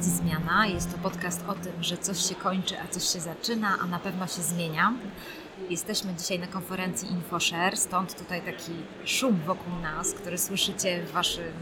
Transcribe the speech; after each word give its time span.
Zmiana. 0.00 0.66
Jest 0.66 0.92
to 0.92 0.98
podcast 0.98 1.44
o 1.48 1.54
tym, 1.54 1.72
że 1.80 1.98
coś 1.98 2.28
się 2.28 2.34
kończy, 2.34 2.80
a 2.80 2.88
coś 2.88 3.04
się 3.12 3.20
zaczyna, 3.20 3.76
a 3.82 3.86
na 3.86 3.98
pewno 3.98 4.26
się 4.26 4.42
zmienia. 4.42 4.92
Jesteśmy 5.70 6.14
dzisiaj 6.14 6.38
na 6.38 6.46
konferencji 6.46 7.10
InfoShare, 7.10 7.76
stąd 7.76 8.18
tutaj 8.18 8.42
taki 8.42 8.72
szum 9.04 9.40
wokół 9.46 9.72
nas, 9.82 10.12
który 10.12 10.38
słyszycie 10.38 11.02
w, 11.02 11.12
waszym, 11.12 11.52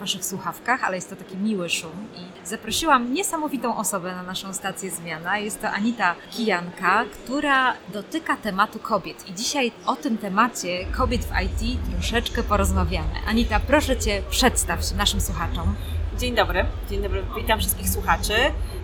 waszych 0.00 0.24
słuchawkach, 0.24 0.84
ale 0.84 0.96
jest 0.96 1.10
to 1.10 1.16
taki 1.16 1.36
miły 1.36 1.68
szum. 1.68 2.08
I 2.14 2.48
zaprosiłam 2.48 3.14
niesamowitą 3.14 3.76
osobę 3.76 4.14
na 4.14 4.22
naszą 4.22 4.54
stację 4.54 4.90
Zmiana. 4.90 5.38
Jest 5.38 5.60
to 5.60 5.70
Anita 5.70 6.14
Kijanka, 6.30 7.04
która 7.04 7.74
dotyka 7.92 8.36
tematu 8.36 8.78
kobiet. 8.78 9.28
I 9.28 9.34
dzisiaj 9.34 9.72
o 9.86 9.96
tym 9.96 10.18
temacie 10.18 10.86
kobiet 10.86 11.24
w 11.24 11.30
IT 11.42 11.78
troszeczkę 11.92 12.42
porozmawiamy. 12.42 13.14
Anita, 13.26 13.60
proszę 13.60 13.96
Cię, 13.96 14.22
przedstaw 14.30 14.84
się 14.84 14.96
naszym 14.96 15.20
słuchaczom. 15.20 15.74
Dzień 16.18 16.34
dobry, 16.34 16.64
dzień 16.90 17.02
dobry, 17.02 17.22
witam 17.36 17.58
wszystkich 17.58 17.88
słuchaczy. 17.88 18.32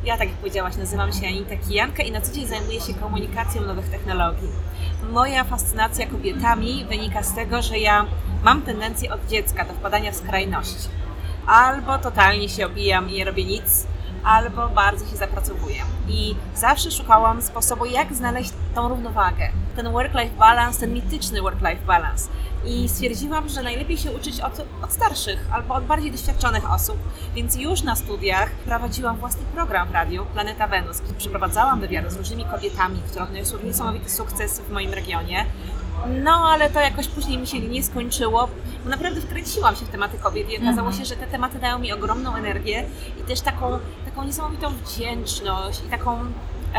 Ja, 0.05 0.19
tak 0.19 0.29
jak 0.29 0.37
powiedziałaś, 0.37 0.77
nazywam 0.77 1.13
się 1.13 1.27
Anita 1.27 1.57
Kijanka 1.57 2.03
i 2.03 2.13
na 2.13 2.21
co 2.21 2.33
dzień 2.33 2.47
zajmuję 2.47 2.81
się 2.81 2.95
komunikacją 2.95 3.63
nowych 3.63 3.89
technologii. 3.89 4.49
Moja 5.13 5.45
fascynacja 5.45 6.07
kobietami 6.07 6.85
wynika 6.89 7.23
z 7.23 7.35
tego, 7.35 7.63
że 7.63 7.79
ja 7.79 8.07
mam 8.43 8.63
tendencję 8.63 9.15
od 9.15 9.27
dziecka 9.27 9.65
do 9.65 9.73
wpadania 9.73 10.13
w 10.13 10.17
skrajności. 10.17 10.89
Albo 11.47 11.99
totalnie 11.99 12.49
się 12.49 12.67
obijam 12.67 13.11
i 13.11 13.13
nie 13.13 13.25
robię 13.25 13.45
nic, 13.45 13.87
albo 14.25 14.69
bardzo 14.69 15.11
się 15.11 15.17
zapracowuję. 15.17 15.83
I 16.09 16.35
zawsze 16.55 16.91
szukałam 16.91 17.43
sposobu, 17.43 17.87
jak 17.87 18.15
znaleźć 18.15 18.53
tą 18.75 18.89
równowagę, 18.89 19.49
ten 19.77 19.93
work-life 19.93 20.37
balance, 20.39 20.81
ten 20.81 20.93
mityczny 20.93 21.41
work-life 21.43 21.87
balance. 21.87 22.29
I 22.65 22.89
stwierdziłam, 22.89 23.49
że 23.49 23.63
najlepiej 23.63 23.99
się 23.99 24.11
uczyć 24.13 24.41
od, 24.41 24.67
od 24.85 24.93
starszych 24.93 25.47
albo 25.53 25.75
od 25.75 25.85
bardziej 25.85 26.11
doświadczonych 26.13 26.71
osób. 26.73 26.97
Więc 27.35 27.57
już 27.57 27.83
na 27.83 27.97
studiach 27.97 28.51
prowadziłam 28.51 29.17
własny 29.17 29.43
program 29.55 29.89
w 29.89 29.93
radiu 29.93 30.25
Planeta 30.27 30.67
Wenus, 30.67 31.01
gdzie 31.01 31.15
przeprowadzałam 31.15 31.81
wywiady 31.81 32.11
z 32.11 32.17
różnymi 32.17 32.45
kobietami, 32.45 33.03
które 33.11 33.25
odniosły 33.25 33.59
niesamowity 33.65 34.11
sukces 34.11 34.61
w 34.61 34.71
moim 34.71 34.93
regionie. 34.93 35.47
No, 36.25 36.33
ale 36.51 36.71
to 36.71 36.81
jakoś 36.81 37.09
później 37.09 37.39
mi 37.39 37.47
się 37.47 37.61
nie 37.61 37.83
skończyło, 37.83 38.49
bo 38.85 38.91
naprawdę 38.91 39.21
wkręciłam 39.21 39.77
się 39.77 39.85
w 39.85 39.89
tematy 39.89 40.19
kobiet 40.19 40.51
i 40.51 40.57
okazało 40.57 40.89
Mhm. 40.89 40.97
się, 40.97 41.05
że 41.05 41.17
te 41.17 41.27
tematy 41.27 41.59
dają 41.59 41.79
mi 41.79 41.93
ogromną 41.93 42.35
energię 42.35 42.85
i 43.21 43.23
też 43.23 43.41
taką, 43.41 43.79
taką 44.05 44.25
niesamowitą 44.25 44.73
wdzięczność 44.85 45.81
i 45.87 45.91
taką, 45.91 46.19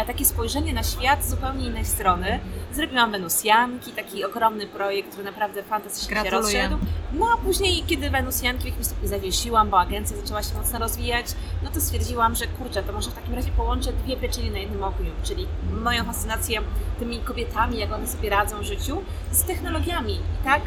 takie 0.06 0.26
spojrzenie 0.26 0.74
na 0.74 0.84
świat 0.84 1.26
z 1.26 1.30
zupełnie 1.30 1.68
innej 1.68 1.86
strony. 1.86 2.40
Zrobiłam 2.74 3.12
Wenusjanki, 3.12 3.92
taki 3.92 4.26
ogromny 4.26 4.68
projekt, 4.68 5.10
który 5.12 5.24
naprawdę 5.24 5.64
fantastycznie 5.64 6.24
się 6.24 6.30
rozszedł. 6.30 6.78
No 7.14 7.26
a 7.34 7.38
później, 7.38 7.84
kiedy 7.88 8.10
Wenusjanki 8.10 8.64
w 8.64 8.66
jakimś 8.66 8.86
stopniu 8.86 9.08
zawiesiłam, 9.08 9.70
bo 9.70 9.80
agencja 9.80 10.18
zaczęła 10.18 10.44
się 10.44 10.56
mocno 10.56 10.80
rozwijać, 10.80 11.26
no 11.64 11.70
to 11.70 11.82
stwierdziłam, 11.82 12.36
że 12.36 12.48
kurczę, 12.48 12.84
to 12.84 12.94
może 12.94 13.12
w 13.12 13.14
takim 13.14 13.34
razie 13.34 13.52
połączę 13.52 13.94
dwie 13.94 14.18
pieczenie 14.18 14.52
na 14.52 14.58
jednym 14.58 14.84
ogniu, 14.84 15.12
czyli 15.24 15.48
moją 15.84 16.04
fascynację 16.04 16.62
tymi 17.00 17.20
kobietami, 17.20 17.78
jak 17.78 17.94
one 17.94 18.08
sobie 18.08 18.30
radzą 18.30 18.60
w 18.60 18.64
życiu, 18.64 19.02
z 19.32 19.44
technologiami. 19.44 20.14
I 20.14 20.44
tak 20.44 20.62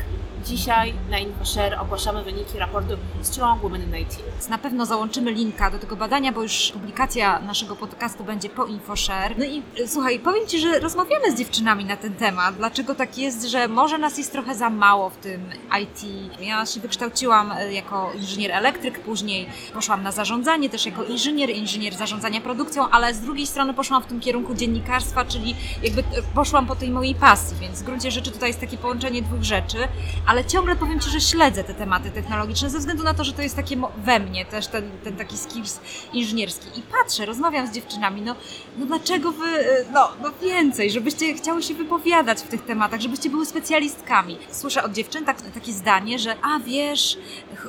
dzisiaj 0.46 0.94
na 1.10 1.18
InfoShare 1.18 1.80
ogłaszamy 1.80 2.24
wyniki 2.24 2.58
raportu 2.58 2.96
Strong 3.22 3.62
Women 3.62 3.82
in 3.82 3.96
IT. 3.96 4.18
Na 4.48 4.58
pewno 4.58 4.86
załączymy 4.86 5.32
linka 5.32 5.70
do 5.70 5.78
tego 5.78 5.96
badania, 5.96 6.32
bo 6.32 6.42
już 6.42 6.70
publikacja 6.72 7.38
naszego 7.38 7.76
podcastu 7.76 8.24
będzie 8.24 8.48
po 8.48 8.66
InfoShare. 8.66 9.38
No 9.38 9.44
i 9.44 9.62
y, 9.80 9.88
słuchaj, 9.88 10.18
powiem 10.18 10.46
Ci, 10.46 10.60
że 10.60 10.80
rozmawiamy 10.80 11.32
z 11.32 11.38
dziewczynami 11.38 11.84
na 11.84 11.96
ten 11.96 12.14
temat. 12.14 12.56
Dlaczego 12.56 12.94
tak 12.94 13.18
jest, 13.18 13.44
że 13.44 13.68
może 13.68 13.98
nas 13.98 14.18
jest 14.18 14.32
trochę 14.32 14.54
za 14.54 14.70
mało 14.70 15.10
w 15.10 15.16
tym 15.16 15.50
IT? 15.82 16.02
Ja 16.40 16.66
się 16.66 16.80
wykształciłam 16.80 17.52
y, 17.52 17.72
jako 17.72 18.12
inżynier 18.12 18.52
elektryk, 18.52 19.00
później 19.00 19.48
poszłam 19.74 20.02
na 20.02 20.12
zarządzanie 20.12 20.70
też 20.70 20.86
jako 20.86 21.04
inżynier, 21.04 21.50
inżynier 21.50 21.94
zarządzania 21.94 22.40
produkcją, 22.40 22.90
ale 22.90 23.14
z 23.14 23.20
drugiej 23.20 23.46
strony 23.46 23.74
poszłam 23.74 24.02
w 24.02 24.06
tym 24.06 24.20
kierunku 24.20 24.54
dziennikarstwa, 24.54 25.24
czyli 25.24 25.56
jakby 25.82 26.00
y, 26.00 26.04
poszłam 26.34 26.66
po 26.66 26.76
tej 26.76 26.90
mojej 26.90 27.14
pasji, 27.14 27.56
więc 27.60 27.80
w 27.82 27.84
gruncie 27.84 28.10
rzeczy 28.10 28.32
tutaj 28.32 28.48
jest 28.48 28.60
takie 28.60 28.76
połączenie 28.76 29.22
dwóch 29.22 29.42
rzeczy, 29.42 29.78
ale 30.26 30.35
ciągle 30.44 30.76
powiem 30.76 31.00
Ci, 31.00 31.10
że 31.10 31.20
śledzę 31.20 31.64
te 31.64 31.74
tematy 31.74 32.10
technologiczne 32.10 32.70
ze 32.70 32.78
względu 32.78 33.04
na 33.04 33.14
to, 33.14 33.24
że 33.24 33.32
to 33.32 33.42
jest 33.42 33.56
takie 33.56 33.76
we 34.04 34.20
mnie 34.20 34.44
też 34.44 34.66
ten, 34.66 34.90
ten 35.04 35.16
taki 35.16 35.38
skills 35.38 35.80
inżynierski. 36.12 36.80
I 36.80 36.82
patrzę, 36.82 37.26
rozmawiam 37.26 37.66
z 37.66 37.70
dziewczynami, 37.70 38.22
no, 38.22 38.36
no 38.78 38.86
dlaczego 38.86 39.32
wy, 39.32 39.46
y, 39.46 39.86
no, 39.92 40.08
no 40.22 40.30
więcej, 40.42 40.90
żebyście 40.90 41.34
chciały 41.34 41.62
się 41.62 41.74
wypowiadać 41.74 42.38
w 42.38 42.48
tych 42.48 42.64
tematach, 42.64 43.00
żebyście 43.00 43.30
były 43.30 43.46
specjalistkami. 43.46 44.38
Słyszę 44.50 44.82
od 44.82 44.92
dziewczyn 44.92 45.24
tak, 45.24 45.40
takie 45.42 45.72
zdanie, 45.72 46.18
że 46.18 46.36
a 46.42 46.58
wiesz, 46.58 47.18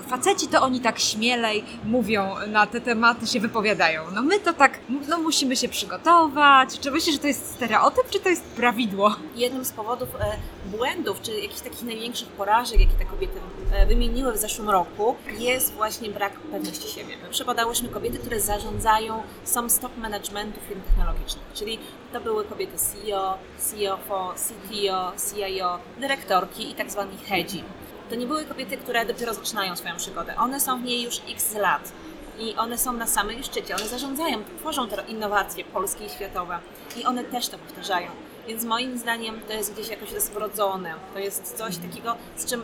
faceci 0.08 0.48
to 0.48 0.62
oni 0.62 0.82
tak 0.82 1.00
śmielej 1.00 1.64
mówią 1.86 2.36
na 2.48 2.68
te 2.68 2.82
tematy, 2.82 3.28
się 3.28 3.40
wypowiadają. 3.40 4.04
No 4.14 4.22
my 4.22 4.40
to 4.40 4.54
tak, 4.54 4.80
no 5.08 5.18
musimy 5.18 5.56
się 5.56 5.70
przygotować. 5.70 6.80
Czy 6.80 6.92
myślisz, 6.92 7.16
że 7.16 7.22
to 7.22 7.28
jest 7.28 7.54
stereotyp, 7.54 8.10
czy 8.10 8.20
to 8.20 8.30
jest 8.30 8.44
prawidło? 8.44 9.16
Jednym 9.36 9.66
z 9.66 9.72
powodów 9.72 10.10
e, 10.20 10.38
błędów, 10.78 11.22
czy 11.22 11.32
jakichś 11.32 11.62
takich 11.62 11.84
największych 11.84 12.28
porażek, 12.58 12.80
jakie 12.80 12.94
te 12.94 13.06
kobiety 13.06 13.40
e, 13.72 13.86
wymieniły 13.86 14.34
w 14.34 14.38
zeszłym 14.38 14.70
roku, 14.70 15.16
jest 15.38 15.74
właśnie 15.74 16.10
brak 16.10 16.34
pewności 16.34 16.90
siebie. 16.90 17.18
Przepadałyśmy 17.32 17.90
kobiety, 17.90 18.18
które 18.18 18.40
zarządzają, 18.40 19.24
są 19.44 19.70
z 19.70 19.80
top 19.80 19.98
managementu 19.98 20.60
firm 20.70 20.82
technologicznych, 20.82 21.46
czyli 21.54 21.80
to 22.14 22.22
były 22.22 22.46
kobiety 22.46 22.78
CEO, 22.78 23.38
CFO, 23.58 24.34
CTO, 24.36 25.14
CIO, 25.18 25.80
dyrektorki 26.00 26.72
i 26.72 26.76
tak 26.76 26.92
zwani 26.92 27.18
hedzi. 27.18 27.64
To 28.10 28.16
nie 28.16 28.28
były 28.28 28.46
kobiety, 28.46 28.78
które 28.78 29.06
dopiero 29.06 29.34
zaczynają 29.34 29.76
swoją 29.76 29.98
przygodę. 29.98 30.36
One 30.36 30.60
są 30.60 30.82
w 30.82 30.84
niej 30.84 31.04
już 31.04 31.22
x 31.30 31.56
lat 31.56 31.92
i 32.40 32.56
one 32.56 32.78
są 32.78 32.94
na 32.94 33.08
samym 33.08 33.44
szczycie. 33.44 33.76
One 33.76 33.88
zarządzają, 33.88 34.38
tworzą 34.60 34.88
te 34.88 35.04
innowacje 35.08 35.66
polskie 35.66 36.06
i 36.06 36.10
światowe 36.10 36.60
i 36.98 37.06
one 37.06 37.24
też 37.24 37.50
to 37.50 37.58
powtarzają. 37.58 38.12
Więc 38.48 38.64
moim 38.64 38.98
zdaniem 38.98 39.42
to 39.48 39.54
jest 39.54 39.74
gdzieś 39.74 39.90
jakoś 39.90 40.10
wrodzone. 40.10 40.94
To 41.14 41.20
jest 41.20 41.58
coś 41.58 41.78
takiego, 41.78 42.16
z 42.38 42.46
czym 42.46 42.62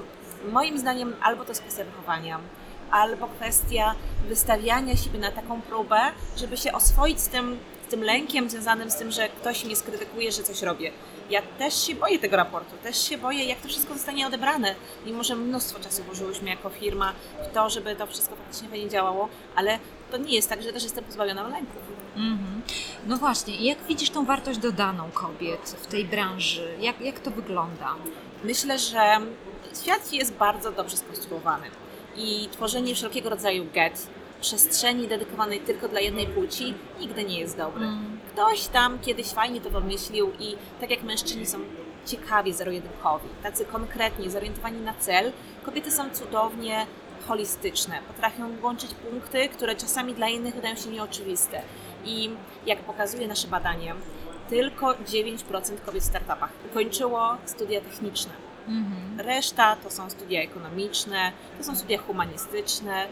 moim 0.52 0.80
zdaniem 0.80 1.16
albo 1.22 1.44
to 1.44 1.52
jest 1.52 1.62
kwestia 1.62 1.84
wychowania, 1.84 2.40
albo 2.92 3.28
kwestia 3.28 3.96
wystawiania 4.28 4.98
siebie 4.98 5.20
na 5.20 5.32
taką 5.32 5.62
próbę, 5.62 6.00
żeby 6.38 6.58
się 6.58 6.72
oswoić 6.72 7.20
z 7.20 7.28
tym, 7.28 7.58
z 7.88 7.92
tym 7.92 8.04
lękiem 8.04 8.50
związanym 8.50 8.92
z 8.92 8.96
tym, 8.96 9.12
że 9.12 9.30
ktoś 9.30 9.66
mnie 9.66 9.76
skrytykuje, 9.76 10.32
że 10.32 10.44
coś 10.44 10.62
robię. 10.62 10.92
Ja 11.34 11.42
też 11.42 11.88
się 11.88 11.96
boję 11.96 12.20
tego 12.20 12.38
raportu, 12.38 12.78
też 12.84 13.10
się 13.10 13.18
boję, 13.18 13.46
jak 13.46 13.60
to 13.60 13.68
wszystko 13.68 13.94
zostanie 13.94 14.28
odebrane. 14.28 14.76
Mimo, 15.06 15.24
że 15.24 15.36
mnóstwo 15.36 15.80
czasu 15.80 16.04
włożyłyśmy 16.04 16.50
jako 16.50 16.70
firma 16.70 17.14
w 17.50 17.54
to, 17.54 17.70
żeby 17.70 17.96
to 17.96 18.08
wszystko 18.08 18.36
faktycznie 18.36 18.70
fajnie 18.70 18.90
działało, 18.90 19.30
ale 19.56 19.80
to 20.12 20.18
nie 20.18 20.36
jest 20.36 20.50
tak, 20.50 20.64
że 20.64 20.74
też 20.74 20.84
jestem 20.84 21.04
pozbawiona 21.04 21.48
lęków. 21.48 21.82
Mhm. 22.16 22.62
No 23.08 23.18
właśnie, 23.18 23.56
jak 23.56 23.78
widzisz 23.84 24.10
tą 24.10 24.26
wartość 24.26 24.60
dodaną 24.60 25.12
kobiet 25.14 25.76
w 25.82 25.88
tej 25.88 26.06
branży? 26.06 26.68
Jak, 26.80 27.02
jak 27.02 27.20
to 27.20 27.32
wygląda? 27.32 27.96
Myślę, 28.44 28.80
że 28.80 29.18
świat 29.84 30.14
jest 30.14 30.34
bardzo 30.34 30.72
dobrze 30.72 30.98
skonstruowany 30.98 31.68
i 32.16 32.50
tworzenie 32.52 32.96
wszelkiego 32.96 33.30
rodzaju 33.30 33.66
get, 33.74 34.08
przestrzeni 34.42 35.08
dedykowanej 35.08 35.60
tylko 35.60 35.88
dla 35.88 36.00
jednej 36.00 36.28
płci 36.28 36.74
nigdy 37.00 37.24
nie 37.24 37.40
jest 37.40 37.58
dobre. 37.58 37.88
Ktoś 38.34 38.68
tam 38.68 39.00
kiedyś 39.00 39.28
fajnie 39.28 39.62
to 39.62 39.70
wymyślił 39.70 40.32
i 40.40 40.56
tak 40.82 40.90
jak 40.90 41.03
mężczyźni 41.03 41.46
są 41.46 41.59
ciekawie 42.06 42.53
zero-jedynkowi, 42.53 43.28
tacy 43.44 43.66
konkretnie 43.66 44.30
zorientowani 44.30 44.82
na 44.82 44.94
cel, 44.94 45.32
kobiety 45.64 45.91
są 45.91 46.09
cudownie 46.09 46.85
holistyczne, 47.28 48.00
potrafią 48.08 48.50
łączyć 48.62 48.94
punkty, 48.94 49.50
które 49.50 49.76
czasami 49.76 50.14
dla 50.14 50.30
innych 50.30 50.56
wydają 50.56 50.76
się 50.76 50.90
nieoczywiste. 50.90 51.62
I 52.06 52.30
jak 52.66 52.80
pokazuje 52.80 53.28
nasze 53.28 53.47
badanie, 53.47 53.96
tylko 54.50 54.94
9% 54.94 55.82
kobiet 55.86 56.03
w 56.03 56.06
startupach 56.06 56.50
ukończyło 56.72 57.38
studia 57.46 57.82
techniczne. 57.82 58.32
Mhm. 58.68 59.22
Reszta 59.28 59.76
to 59.76 59.91
są 59.91 60.09
studia 60.09 60.41
ekonomiczne, 60.41 61.32
to 61.58 61.64
są 61.64 61.76
studia 61.76 61.97
humanistyczne. 61.97 63.08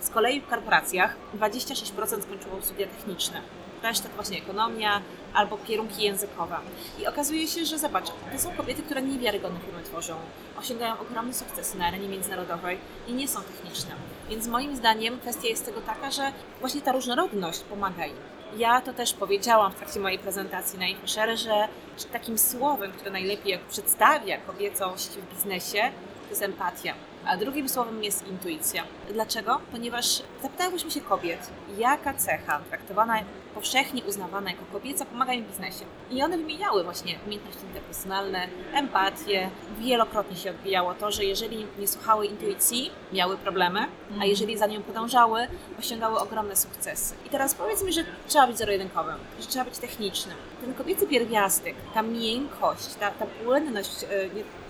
Z 0.00 0.10
kolei 0.10 0.40
w 0.40 0.46
korporacjach 0.46 1.16
26% 1.38 2.22
skończyło 2.22 2.62
studia 2.62 2.86
techniczne. 2.86 3.40
Reszta 3.82 4.08
to 4.08 4.14
właśnie 4.14 4.38
ekonomia 4.38 5.00
albo 5.34 5.58
kierunki 5.58 6.02
językowe. 6.02 6.56
I 6.98 7.06
okazuje 7.06 7.48
się, 7.48 7.64
że 7.64 7.78
zobacz, 7.78 8.06
to 8.32 8.38
są 8.38 8.50
kobiety, 8.50 8.82
które 8.82 9.02
niewiarygodne 9.02 9.60
firmy 9.60 9.82
tworzą, 9.82 10.14
osiągają 10.58 10.98
ogromne 10.98 11.34
sukcesy 11.34 11.78
na 11.78 11.86
arenie 11.86 12.08
międzynarodowej 12.08 12.78
i 13.08 13.12
nie 13.12 13.28
są 13.28 13.40
techniczne. 13.42 13.94
Więc 14.30 14.46
moim 14.46 14.76
zdaniem 14.76 15.20
kwestia 15.20 15.48
jest 15.48 15.66
tego 15.66 15.80
taka, 15.80 16.10
że 16.10 16.32
właśnie 16.60 16.80
ta 16.80 16.92
różnorodność 16.92 17.60
pomaga 17.60 18.06
im. 18.06 18.16
Ja 18.56 18.80
to 18.80 18.92
też 18.92 19.12
powiedziałam 19.12 19.72
w 19.72 19.74
trakcie 19.74 20.00
mojej 20.00 20.18
prezentacji 20.18 20.78
na 20.78 20.86
InfoShare, 20.86 21.36
że 21.36 21.68
takim 22.12 22.38
słowem, 22.38 22.92
które 22.92 23.10
najlepiej 23.10 23.58
przedstawia 23.70 24.38
kobiecość 24.38 25.08
w 25.08 25.34
biznesie, 25.34 25.92
to 26.24 26.30
jest 26.30 26.42
empatia. 26.42 26.94
A 27.26 27.36
drugim 27.36 27.68
słowem 27.68 28.04
jest 28.04 28.26
intuicja. 28.26 28.84
Dlaczego? 29.12 29.60
Ponieważ 29.72 30.22
zapytałyśmy 30.42 30.90
się 30.90 31.00
kobiet, 31.00 31.50
jaka 31.78 32.14
cecha 32.14 32.60
traktowana 32.68 33.20
powszechnie 33.54 34.02
uznawana 34.04 34.50
jako 34.50 34.62
kobieca, 34.72 35.04
pomaga 35.04 35.32
im 35.32 35.44
w 35.44 35.48
biznesie. 35.48 35.84
I 36.10 36.22
one 36.22 36.38
wymieniały 36.38 36.84
właśnie 36.84 37.18
umiejętności 37.26 37.66
interpersonalne, 37.66 38.48
empatię. 38.74 39.50
Wielokrotnie 39.78 40.36
się 40.36 40.50
odbijało 40.50 40.94
to, 40.94 41.10
że 41.10 41.24
jeżeli 41.24 41.66
nie 41.78 41.88
słuchały 41.88 42.26
intuicji, 42.26 42.90
miały 43.12 43.36
problemy, 43.36 43.80
a 44.20 44.24
jeżeli 44.24 44.58
za 44.58 44.66
nią 44.66 44.82
podążały, 44.82 45.46
osiągały 45.78 46.18
ogromne 46.18 46.56
sukcesy. 46.56 47.14
I 47.26 47.28
teraz 47.28 47.54
powiedz 47.54 47.84
mi, 47.84 47.92
że 47.92 48.04
trzeba 48.28 48.46
być 48.46 48.58
zero-jedynkowym, 48.58 49.16
że 49.40 49.46
trzeba 49.46 49.64
być 49.64 49.78
technicznym. 49.78 50.36
Ten 50.60 50.74
kobiecy 50.74 51.06
pierwiastek, 51.06 51.74
ta 51.94 52.02
miękkość, 52.02 52.94
ta, 53.00 53.10
ta 53.10 53.26
płynność 53.26 54.04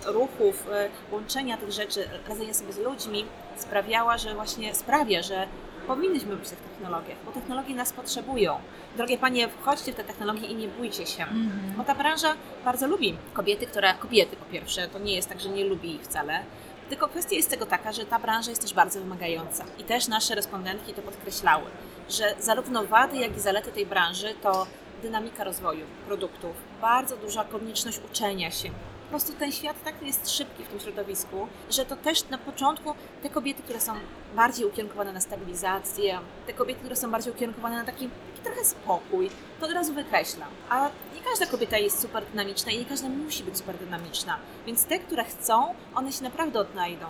e, 0.05 0.11
ruchów, 0.11 0.67
e, 0.71 0.89
łączenia 1.11 1.57
tych 1.57 1.71
rzeczy, 1.71 2.09
radzenia 2.41 2.59
sobie 2.59 2.73
z 2.73 2.77
ludźmi 2.77 3.25
sprawiała, 3.57 4.17
że 4.17 4.35
właśnie 4.35 4.75
sprawia, 4.75 5.21
że 5.21 5.47
powinnyśmy 5.87 6.35
być 6.35 6.47
w 6.47 6.49
tych 6.49 6.59
technologiach, 6.59 7.17
bo 7.25 7.31
technologie 7.31 7.75
nas 7.75 7.93
potrzebują. 7.93 8.59
Drogie 8.97 9.17
panie, 9.17 9.49
wchodźcie 9.49 9.93
w 9.93 9.95
te 9.95 10.03
technologie 10.03 10.47
i 10.47 10.55
nie 10.55 10.67
bójcie 10.67 11.05
się. 11.05 11.23
Mhm. 11.23 11.73
Bo 11.77 11.83
ta 11.83 11.95
branża 11.95 12.33
bardzo 12.65 12.87
lubi 12.87 13.17
kobiety, 13.33 13.67
które, 13.67 13.93
kobiety 13.93 14.35
po 14.35 14.45
pierwsze, 14.45 14.87
to 14.87 14.99
nie 14.99 15.15
jest 15.15 15.29
tak, 15.29 15.39
że 15.39 15.49
nie 15.49 15.65
lubi 15.65 15.95
ich 15.95 16.01
wcale, 16.01 16.43
tylko 16.89 17.07
kwestia 17.07 17.35
jest 17.35 17.49
tego 17.49 17.65
taka, 17.65 17.91
że 17.91 18.05
ta 18.05 18.19
branża 18.19 18.49
jest 18.49 18.61
też 18.61 18.73
bardzo 18.73 18.99
wymagająca. 18.99 19.65
I 19.79 19.83
też 19.83 20.07
nasze 20.07 20.35
respondentki 20.35 20.93
to 20.93 21.01
podkreślały, 21.01 21.65
że 22.09 22.35
zarówno 22.39 22.85
wady, 22.85 23.17
jak 23.17 23.37
i 23.37 23.39
zalety 23.39 23.71
tej 23.71 23.85
branży 23.85 24.33
to 24.41 24.67
dynamika 25.01 25.43
rozwoju 25.43 25.85
produktów, 26.07 26.55
bardzo 26.81 27.17
duża 27.17 27.43
konieczność 27.43 27.99
uczenia 28.11 28.51
się. 28.51 28.69
Prostu 29.11 29.33
ten 29.33 29.51
świat 29.51 29.83
tak 29.83 30.01
jest 30.01 30.29
szybki 30.29 30.63
w 30.63 30.67
tym 30.67 30.79
środowisku, 30.79 31.47
że 31.69 31.85
to 31.85 31.95
też 31.95 32.29
na 32.29 32.37
początku 32.37 32.93
te 33.23 33.29
kobiety, 33.29 33.63
które 33.63 33.81
są 33.81 33.93
bardziej 34.35 34.65
ukierunkowane 34.65 35.13
na 35.13 35.21
stabilizację, 35.21 36.19
te 36.47 36.53
kobiety, 36.53 36.79
które 36.79 36.95
są 36.95 37.11
bardziej 37.11 37.33
ukierunkowane 37.33 37.75
na 37.75 37.85
taki, 37.85 38.09
taki 38.09 38.43
trochę 38.43 38.65
spokój, 38.65 39.29
to 39.59 39.65
od 39.65 39.71
razu 39.71 39.93
wykreślam. 39.93 40.49
A 40.69 40.89
nie 41.15 41.21
każda 41.29 41.45
kobieta 41.45 41.77
jest 41.77 42.01
super 42.01 42.25
dynamiczna 42.25 42.71
i 42.71 42.77
nie 42.77 42.85
każda 42.85 43.09
musi 43.09 43.43
być 43.43 43.57
super 43.57 43.77
dynamiczna. 43.77 44.37
Więc 44.65 44.85
te, 44.85 44.99
które 44.99 45.23
chcą, 45.23 45.75
one 45.95 46.11
się 46.11 46.23
naprawdę 46.23 46.59
odnajdą. 46.59 47.05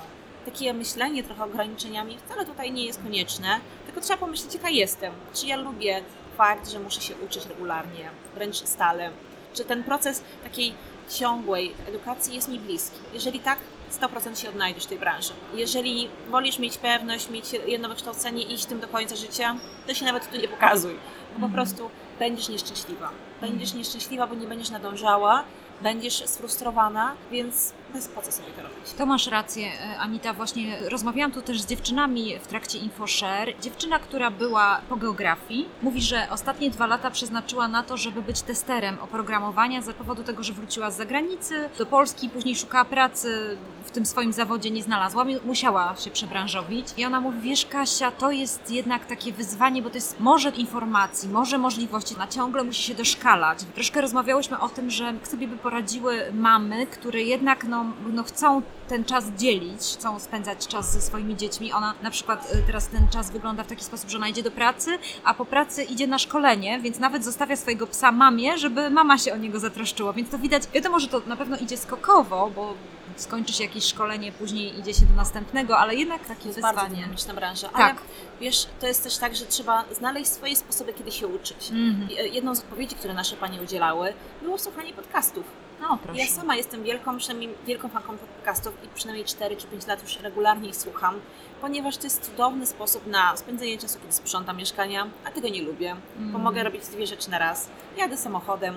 Takie 0.45 0.73
myślenie 0.73 1.23
trochę 1.23 1.43
ograniczeniami 1.43 2.17
wcale 2.17 2.45
tutaj 2.45 2.71
nie 2.71 2.85
jest 2.85 3.03
konieczne, 3.03 3.59
tylko 3.85 4.01
trzeba 4.01 4.19
pomyśleć, 4.19 4.53
jaka 4.53 4.69
jestem. 4.69 5.13
Czy 5.33 5.47
ja 5.47 5.55
lubię 5.55 6.01
fakt, 6.37 6.69
że 6.69 6.79
muszę 6.79 7.01
się 7.01 7.15
uczyć 7.15 7.45
regularnie, 7.45 8.09
wręcz 8.35 8.55
stale. 8.55 9.11
Czy 9.53 9.65
ten 9.65 9.83
proces 9.83 10.23
takiej 10.43 10.73
ciągłej 11.09 11.73
edukacji 11.87 12.35
jest 12.35 12.47
mi 12.47 12.59
bliski. 12.59 12.97
Jeżeli 13.13 13.39
tak, 13.39 13.59
100% 14.01 14.35
się 14.35 14.49
odnajdziesz 14.49 14.83
w 14.83 14.87
tej 14.87 14.99
branży. 14.99 15.33
Jeżeli 15.53 16.09
wolisz 16.29 16.59
mieć 16.59 16.77
pewność, 16.77 17.29
mieć 17.29 17.53
jedno 17.53 17.89
wykształcenie 17.89 18.43
i 18.43 18.53
iść 18.53 18.65
tym 18.65 18.79
do 18.79 18.87
końca 18.87 19.15
życia, 19.15 19.55
to 19.87 19.93
się 19.93 20.05
nawet 20.05 20.31
tu 20.31 20.37
nie 20.37 20.47
pokazuj. 20.47 20.95
Bo 21.37 21.47
po 21.47 21.53
prostu 21.53 21.89
będziesz 22.19 22.49
nieszczęśliwa. 22.49 23.09
Będziesz 23.41 23.73
nieszczęśliwa, 23.73 24.27
bo 24.27 24.35
nie 24.35 24.47
będziesz 24.47 24.69
nadążała, 24.69 25.43
będziesz 25.81 26.23
sfrustrowana, 26.29 27.15
więc 27.31 27.73
po 28.15 28.21
co 28.21 28.31
sobie 28.31 28.49
to 28.49 28.61
robić. 28.61 28.93
To 28.97 29.05
masz 29.05 29.27
rację, 29.27 29.67
e, 29.67 29.97
Anita. 29.99 30.33
Właśnie 30.33 30.79
rozmawiałam 30.89 31.31
tu 31.31 31.41
też 31.41 31.61
z 31.61 31.65
dziewczynami 31.65 32.39
w 32.39 32.47
trakcie 32.47 32.77
InfoShare. 32.77 33.53
Dziewczyna, 33.61 33.99
która 33.99 34.31
była 34.31 34.81
po 34.89 34.95
geografii, 34.95 35.69
mówi, 35.81 36.01
że 36.01 36.27
ostatnie 36.29 36.69
dwa 36.69 36.87
lata 36.87 37.11
przeznaczyła 37.11 37.67
na 37.67 37.83
to, 37.83 37.97
żeby 37.97 38.21
być 38.21 38.41
testerem 38.41 38.99
oprogramowania 38.99 39.81
z 39.81 39.93
powodu 39.93 40.23
tego, 40.23 40.43
że 40.43 40.53
wróciła 40.53 40.91
z 40.91 40.97
zagranicy 40.97 41.69
do 41.77 41.85
Polski, 41.85 42.29
później 42.29 42.55
szukała 42.55 42.85
pracy 42.85 43.57
w 43.85 43.91
tym 43.91 44.05
swoim 44.05 44.33
zawodzie, 44.33 44.71
nie 44.71 44.83
znalazła, 44.83 45.25
musiała 45.45 45.95
się 45.95 46.11
przebranżowić. 46.11 46.87
I 46.97 47.05
ona 47.05 47.21
mówi, 47.21 47.39
wiesz 47.41 47.65
Kasia, 47.65 48.11
to 48.11 48.31
jest 48.31 48.71
jednak 48.71 49.05
takie 49.05 49.31
wyzwanie, 49.31 49.81
bo 49.81 49.89
to 49.89 49.95
jest 49.95 50.19
morze 50.19 50.49
informacji, 50.49 51.29
morze 51.29 51.57
możliwości, 51.57 52.15
ona 52.15 52.27
ciągle 52.27 52.63
musi 52.63 52.83
się 52.83 52.95
doszkalać. 52.95 53.59
Troszkę 53.75 54.01
rozmawiałyśmy 54.01 54.59
o 54.59 54.69
tym, 54.69 54.89
że 54.89 55.03
jak 55.03 55.27
sobie 55.27 55.47
by 55.47 55.57
poradziły 55.57 56.31
mamy, 56.33 56.87
które 56.87 57.23
jednak 57.23 57.63
no, 57.63 57.80
no 58.13 58.23
chcą 58.23 58.61
ten 58.87 59.05
czas 59.05 59.25
dzielić, 59.37 59.81
chcą 59.81 60.19
spędzać 60.19 60.67
czas 60.67 60.91
ze 60.91 61.01
swoimi 61.01 61.37
dziećmi. 61.37 61.71
Ona 61.73 61.93
na 62.03 62.11
przykład 62.11 62.53
y, 62.55 62.63
teraz 62.67 62.87
ten 62.87 63.07
czas 63.09 63.31
wygląda 63.31 63.63
w 63.63 63.67
taki 63.67 63.83
sposób, 63.83 64.09
że 64.09 64.17
ona 64.17 64.27
idzie 64.27 64.43
do 64.43 64.51
pracy, 64.51 64.91
a 65.23 65.33
po 65.33 65.45
pracy 65.45 65.83
idzie 65.83 66.07
na 66.07 66.19
szkolenie, 66.19 66.79
więc 66.79 66.99
nawet 66.99 67.25
zostawia 67.25 67.55
swojego 67.55 67.87
psa 67.87 68.11
mamie, 68.11 68.57
żeby 68.57 68.89
mama 68.89 69.17
się 69.17 69.33
o 69.33 69.37
niego 69.37 69.59
zatroszczyła. 69.59 70.13
Więc 70.13 70.29
to 70.29 70.37
widać, 70.37 70.63
wiadomo, 70.73 70.99
że 70.99 71.07
to 71.07 71.21
na 71.27 71.35
pewno 71.37 71.57
idzie 71.57 71.77
skokowo, 71.77 72.51
bo 72.55 72.73
skończy 73.15 73.53
się 73.53 73.63
jakieś 73.63 73.83
szkolenie, 73.85 74.31
później 74.31 74.79
idzie 74.79 74.93
się 74.93 75.05
do 75.05 75.15
następnego, 75.15 75.77
ale 75.77 75.95
jednak 75.95 76.25
takie 76.27 76.41
To 76.41 76.47
jest 76.47 76.61
bardzo 76.61 76.81
wyzwanie. 76.81 76.95
dynamiczna 77.01 77.33
branża. 77.33 77.69
Tak. 77.69 77.79
Ale 77.81 77.95
wiesz, 78.41 78.67
to 78.79 78.87
jest 78.87 79.03
też 79.03 79.17
tak, 79.17 79.35
że 79.35 79.45
trzeba 79.45 79.83
znaleźć 79.97 80.27
swoje 80.31 80.55
sposoby, 80.55 80.93
kiedy 80.93 81.11
się 81.11 81.27
uczyć. 81.27 81.71
I, 82.09 82.17
e, 82.19 82.27
Jedną 82.27 82.55
z 82.55 82.59
odpowiedzi, 82.59 82.95
które 82.95 83.13
nasze 83.13 83.35
panie 83.37 83.61
udzielały, 83.61 84.13
było 84.41 84.57
słuchanie 84.57 84.93
podcastów. 84.93 85.43
No 85.81 85.97
proszę. 86.03 86.19
Ja 86.19 86.27
sama 86.27 86.55
jestem 86.55 86.83
wielką, 86.83 87.17
wielką 87.65 87.89
fanką 87.89 88.17
podcastów 88.17 88.73
i 88.83 88.87
przynajmniej 88.95 89.25
4 89.25 89.55
czy 89.57 89.67
5 89.67 89.87
lat 89.87 90.01
już 90.03 90.19
regularnie 90.19 90.69
ich 90.69 90.75
słucham, 90.75 91.15
ponieważ 91.61 91.97
to 91.97 92.03
jest 92.03 92.25
cudowny 92.25 92.65
sposób 92.65 93.07
na 93.07 93.37
spędzenie 93.37 93.77
czasu, 93.77 93.99
kiedy 93.99 94.13
sprzątam 94.13 94.57
mieszkania, 94.57 95.07
a 95.25 95.31
tego 95.31 95.49
nie 95.49 95.61
lubię, 95.61 95.95
bo 96.15 96.21
Mm. 96.29 96.41
mogę 96.41 96.63
robić 96.63 96.87
dwie 96.87 97.07
rzeczy 97.07 97.29
na 97.31 97.37
raz. 97.39 97.69
Jadę 97.97 98.17
samochodem, 98.17 98.75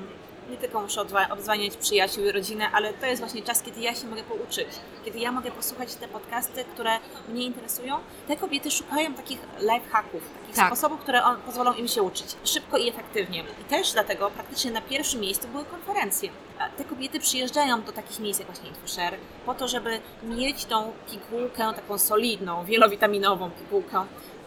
nie 0.50 0.56
tylko 0.56 0.80
muszę 0.80 1.00
obdzwaniać 1.30 1.76
przyjaciół 1.76 2.24
i 2.24 2.32
rodzinę, 2.32 2.70
ale 2.72 2.92
to 2.92 3.06
jest 3.06 3.20
właśnie 3.22 3.42
czas, 3.42 3.62
kiedy 3.62 3.80
ja 3.80 3.94
się 3.94 4.06
mogę 4.06 4.22
pouczyć, 4.22 4.68
kiedy 5.04 5.18
ja 5.18 5.32
mogę 5.32 5.50
posłuchać 5.50 5.94
te 5.94 6.08
podcasty, 6.08 6.64
które 6.64 6.98
mnie 7.28 7.44
interesują. 7.44 7.98
Te 8.28 8.36
kobiety 8.36 8.70
szukają 8.70 9.14
takich 9.14 9.38
life 9.60 9.88
hacków, 9.90 10.22
takich 10.40 10.56
Tak. 10.56 10.66
sposobów, 10.66 11.00
które 11.00 11.24
on, 11.24 11.36
pozwolą 11.36 11.74
im 11.74 11.88
się 11.88 12.02
uczyć 12.02 12.26
szybko 12.44 12.78
i 12.78 12.88
efektywnie. 12.88 13.44
I 13.60 13.64
też 13.64 13.92
dlatego 13.92 14.30
praktycznie 14.30 14.70
na 14.70 14.80
pierwszym 14.80 15.20
miejscu 15.20 15.48
były 15.48 15.64
konferencje. 15.64 16.30
Te 16.76 16.84
kobiety 16.84 17.20
przyjeżdżają 17.20 17.82
do 17.82 17.92
takich 17.92 18.18
miejsc 18.20 18.40
jak 18.40 18.48
właśnie 18.48 18.68
InfoShare 18.68 19.16
po 19.46 19.54
to, 19.54 19.68
żeby 19.68 20.00
mieć 20.22 20.64
tą 20.64 20.92
pigułkę 21.10 21.72
taką 21.76 21.98
solidną, 21.98 22.64
wielowitaminową 22.64 23.50
pigułkę 23.50 24.04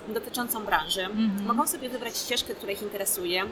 dotyczącą 0.08 0.66
branży. 0.66 1.02
Mhm. 1.06 1.46
Mogą 1.46 1.68
sobie 1.68 1.90
wybrać 1.90 2.18
ścieżkę, 2.18 2.56
która 2.56 2.72
ich 2.72 2.82
interesuje 2.82 3.46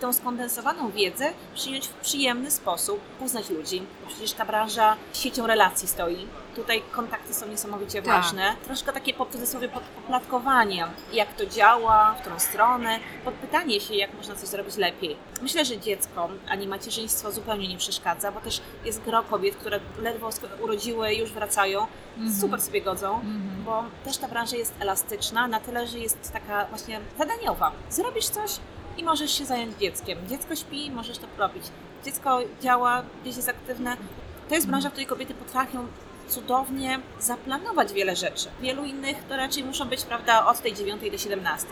tą 0.00 0.12
skondensowaną 0.12 0.90
wiedzę 0.90 1.32
przyjąć 1.54 1.86
w 1.88 1.92
przyjemny 1.94 2.50
sposób, 2.50 3.00
poznać 3.18 3.50
ludzi. 3.50 3.82
Bo 4.04 4.08
przecież 4.10 4.32
ta 4.32 4.44
branża 4.44 4.96
siecią 5.12 5.46
relacji 5.46 5.88
stoi. 5.88 6.26
Tutaj 6.56 6.82
kontakty 6.92 7.34
są 7.34 7.46
niesamowicie 7.48 8.02
Tak. 8.02 8.22
ważne. 8.22 8.56
Troszkę 8.64 8.92
takie 8.92 9.14
pod 9.14 9.30
cudzysłowie 9.32 9.68
poplatkowanie, 9.68 10.86
jak 11.12 11.34
to 11.34 11.46
działa, 11.46 12.14
w 12.18 12.20
którą 12.20 12.38
stronę, 12.38 12.98
podpytanie 13.24 13.80
się, 13.80 13.94
jak 13.94 14.14
można 14.14 14.34
coś 14.34 14.48
zrobić 14.48 14.76
lepiej. 14.76 15.16
Myślę, 15.42 15.64
że 15.64 15.78
dziecko, 15.78 16.28
ani 16.48 16.66
macierzyństwo 16.68 17.32
zupełnie 17.32 17.68
nie 17.68 17.76
przeszkadza, 17.76 18.32
bo 18.32 18.40
też 18.40 18.60
jest 18.84 19.02
gro 19.02 19.22
kobiet, 19.22 19.56
które 19.56 19.80
ledwo 19.98 20.30
urodziły, 20.62 21.14
już 21.14 21.32
wracają, 21.32 21.86
Mhm. 22.16 22.40
super 22.40 22.62
sobie 22.62 22.82
godzą 22.82 23.14
Mhm. 23.14 23.64
bo 23.64 23.84
też 24.04 24.16
ta 24.16 24.28
branża 24.28 24.56
jest 24.56 24.74
elastyczna, 24.80 25.48
na 25.48 25.60
tyle, 25.60 25.86
że 25.86 25.98
jest 25.98 26.32
taka 26.32 26.66
właśnie 26.66 27.00
zadaniowa. 27.18 27.72
Zrobisz 27.90 28.26
coś 28.28 28.50
i 29.00 29.04
możesz 29.04 29.38
się 29.38 29.44
zająć 29.44 29.78
dzieckiem. 29.78 30.18
Dziecko 30.28 30.56
śpi, 30.56 30.90
możesz 30.90 31.18
to 31.18 31.26
robić. 31.38 31.62
Dziecko 32.04 32.40
działa, 32.62 33.02
gdzieś 33.22 33.36
jest 33.36 33.48
aktywne. 33.48 33.96
To 34.48 34.54
jest 34.54 34.66
branża, 34.66 34.88
w 34.88 34.92
której 34.92 35.06
kobiety 35.06 35.34
potrafią 35.34 35.86
cudownie 36.28 37.00
zaplanować 37.20 37.92
wiele 37.92 38.16
rzeczy. 38.16 38.48
Wielu 38.60 38.84
innych 38.84 39.16
to 39.28 39.36
raczej 39.36 39.64
muszą 39.64 39.84
być, 39.88 40.02
prawda, 40.02 40.46
od 40.46 40.62
tej 40.62 40.74
9 40.74 41.10
do 41.10 41.18
17. 41.18 41.66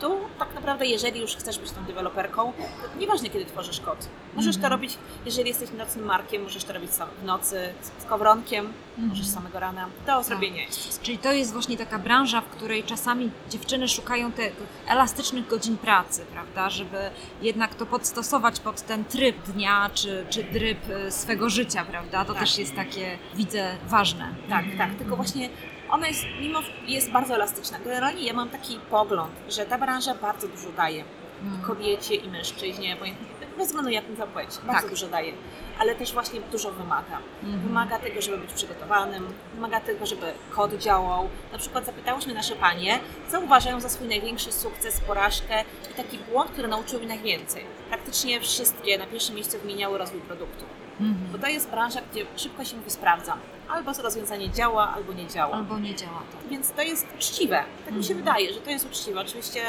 Tu 0.00 0.16
tak 0.38 0.54
naprawdę, 0.54 0.86
jeżeli 0.86 1.20
już 1.20 1.36
chcesz 1.36 1.58
być 1.58 1.70
tą 1.70 1.84
deweloperką, 1.84 2.52
to 2.92 2.98
nieważne 3.00 3.28
kiedy 3.30 3.44
tworzysz 3.44 3.80
kod. 3.80 4.08
Możesz 4.34 4.54
to 4.56 4.58
Mhm. 4.62 4.72
robić, 4.72 4.98
jeżeli 5.26 5.48
jesteś 5.48 5.70
nocnym 5.78 6.04
markiem, 6.04 6.42
możesz 6.42 6.64
to 6.64 6.72
robić 6.72 6.90
sam 6.92 7.08
w 7.22 7.24
nocy, 7.24 7.72
z 7.98 8.04
kowronkiem, 8.04 8.66
Mhm. 8.90 9.08
możesz 9.08 9.26
samego 9.26 9.60
rana. 9.60 9.86
Do 10.06 10.22
zrobienia 10.22 10.62
jest. 10.62 11.02
Czyli 11.02 11.18
to 11.18 11.32
jest 11.32 11.52
właśnie 11.52 11.76
taka 11.76 11.98
branża, 11.98 12.40
w 12.40 12.44
której 12.46 12.84
czasami 12.84 13.30
dziewczyny 13.50 13.88
szukają 13.88 14.32
tych 14.32 14.52
elastycznych 14.88 15.46
godzin 15.46 15.76
pracy, 15.78 16.24
prawda, 16.32 16.70
żeby 16.70 16.98
jednak 17.42 17.74
to 17.74 17.86
podstosować 17.86 18.60
pod 18.60 18.82
ten 18.82 19.04
tryb 19.04 19.42
dnia, 19.42 19.90
czy, 19.94 20.26
czy 20.30 20.44
tryb 20.44 20.78
e, 20.90 21.10
swego 21.10 21.50
życia, 21.50 21.84
prawda? 21.84 22.24
To 22.24 22.32
Tak. 22.32 22.42
też 22.42 22.58
jest 22.58 22.74
takie, 22.76 23.18
widzę, 23.34 23.70
ważne. 23.86 24.34
Tak, 24.48 24.64
Mhm. 24.64 24.78
tak, 24.78 24.98
tylko 24.98 25.16
właśnie 25.16 25.48
ona 25.90 26.08
jest, 26.08 26.24
mimo 26.40 26.58
jest 26.86 27.10
bardzo 27.10 27.34
elastyczna. 27.34 27.78
Generalnie 27.78 28.22
ja 28.26 28.32
mam 28.32 28.48
taki 28.50 28.78
pogląd, 28.90 29.32
że 29.48 29.66
ta 29.66 29.78
branża 29.78 30.14
bardzo 30.14 30.48
dużo 30.48 30.72
daje 30.72 31.04
Mhm. 31.42 31.62
kobiecie 31.62 32.14
i 32.14 32.28
mężczyźnie, 32.28 32.94
obojętnie, 32.94 33.26
bez 33.58 33.66
względu 33.66 33.90
jaką 33.90 34.14
zapłeć, 34.14 34.48
bardzo 34.66 34.80
Tak. 34.82 34.90
dużo 34.90 35.06
daje, 35.08 35.32
ale 35.78 35.94
też 35.94 36.12
właśnie 36.12 36.40
dużo 36.40 36.72
wymaga. 36.72 37.18
Mhm. 37.42 37.62
Wymaga 37.62 37.98
tego, 37.98 38.22
żeby 38.22 38.38
być 38.38 38.52
przygotowanym, 38.52 39.26
wymaga 39.54 39.80
tego, 39.80 40.06
żeby 40.06 40.32
kod 40.50 40.74
działał. 40.74 41.28
Na 41.52 41.58
przykład 41.58 41.86
zapytałyśmy 41.86 42.34
nasze 42.34 42.56
panie, 42.56 42.98
co 43.30 43.40
uważają 43.40 43.80
za 43.80 43.88
swój 43.88 44.08
największy 44.08 44.52
sukces, 44.52 45.00
porażkę 45.00 45.64
i 45.90 45.94
taki 45.94 46.18
błąd, 46.18 46.50
który 46.50 46.68
nauczył 46.68 47.00
ich 47.00 47.08
najwięcej. 47.08 47.64
Praktycznie 47.88 48.40
wszystkie 48.40 48.98
na 48.98 49.06
pierwszym 49.06 49.34
miejscu 49.34 49.58
wymieniały 49.58 49.98
rozwój 49.98 50.20
produktu. 50.20 50.64
Mhm. 51.00 51.32
Bo 51.32 51.38
to 51.38 51.46
jest 51.46 51.70
branża, 51.70 52.00
gdzie 52.12 52.26
szybko 52.36 52.64
się 52.64 52.76
mówi 52.76 52.90
sprawdza. 52.90 53.36
Albo 53.68 53.92
rozwiązanie 54.02 54.50
działa, 54.50 54.88
albo 54.94 55.12
nie 55.12 55.26
działa. 55.26 55.54
Albo 55.56 55.78
nie 55.78 55.94
działa 55.94 56.18
to. 56.32 56.48
Więc 56.50 56.70
to 56.72 56.82
jest 56.82 57.06
uczciwe. 57.16 57.64
Tak 57.84 57.94
mi 57.94 58.04
się 58.04 58.14
Mhm. 58.14 58.18
wydaje, 58.18 58.54
że 58.54 58.60
to 58.60 58.70
jest 58.70 58.86
uczciwe. 58.86 59.20
Oczywiście 59.20 59.62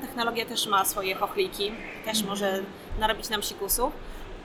technologia 0.00 0.46
też 0.46 0.66
ma 0.66 0.84
swoje 0.84 1.14
chochliki, 1.14 1.72
też 2.04 2.22
może 2.22 2.62
narobić 3.00 3.28
nam 3.28 3.42
sikusów, 3.42 3.92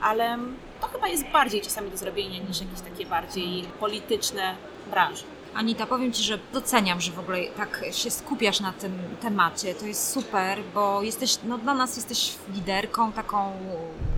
ale 0.02 0.38
to 0.82 0.88
chyba 0.88 1.08
jest 1.08 1.24
bardziej 1.34 1.62
czasami 1.62 1.92
do 1.92 1.98
zrobienia 1.98 2.40
niż 2.50 2.62
jakieś 2.62 2.82
takie 2.82 3.06
bardziej 3.06 3.64
polityczne 3.80 4.56
branże. 4.90 5.24
Anita, 5.56 5.86
powiem 5.86 6.14
Ci, 6.14 6.24
że 6.24 6.40
doceniam, 6.54 7.02
że 7.02 7.12
w 7.12 7.20
ogóle 7.20 7.38
tak 7.58 7.84
się 7.92 8.12
skupiasz 8.12 8.60
na 8.60 8.72
tym 8.74 8.94
temacie. 9.22 9.76
To 9.76 9.86
jest 9.86 10.12
super, 10.14 10.58
bo 10.74 11.02
jesteś, 11.02 11.38
no 11.44 11.58
dla 11.58 11.74
nas 11.74 11.96
jesteś 11.96 12.34
liderką 12.54 13.12
taką, 13.12 13.54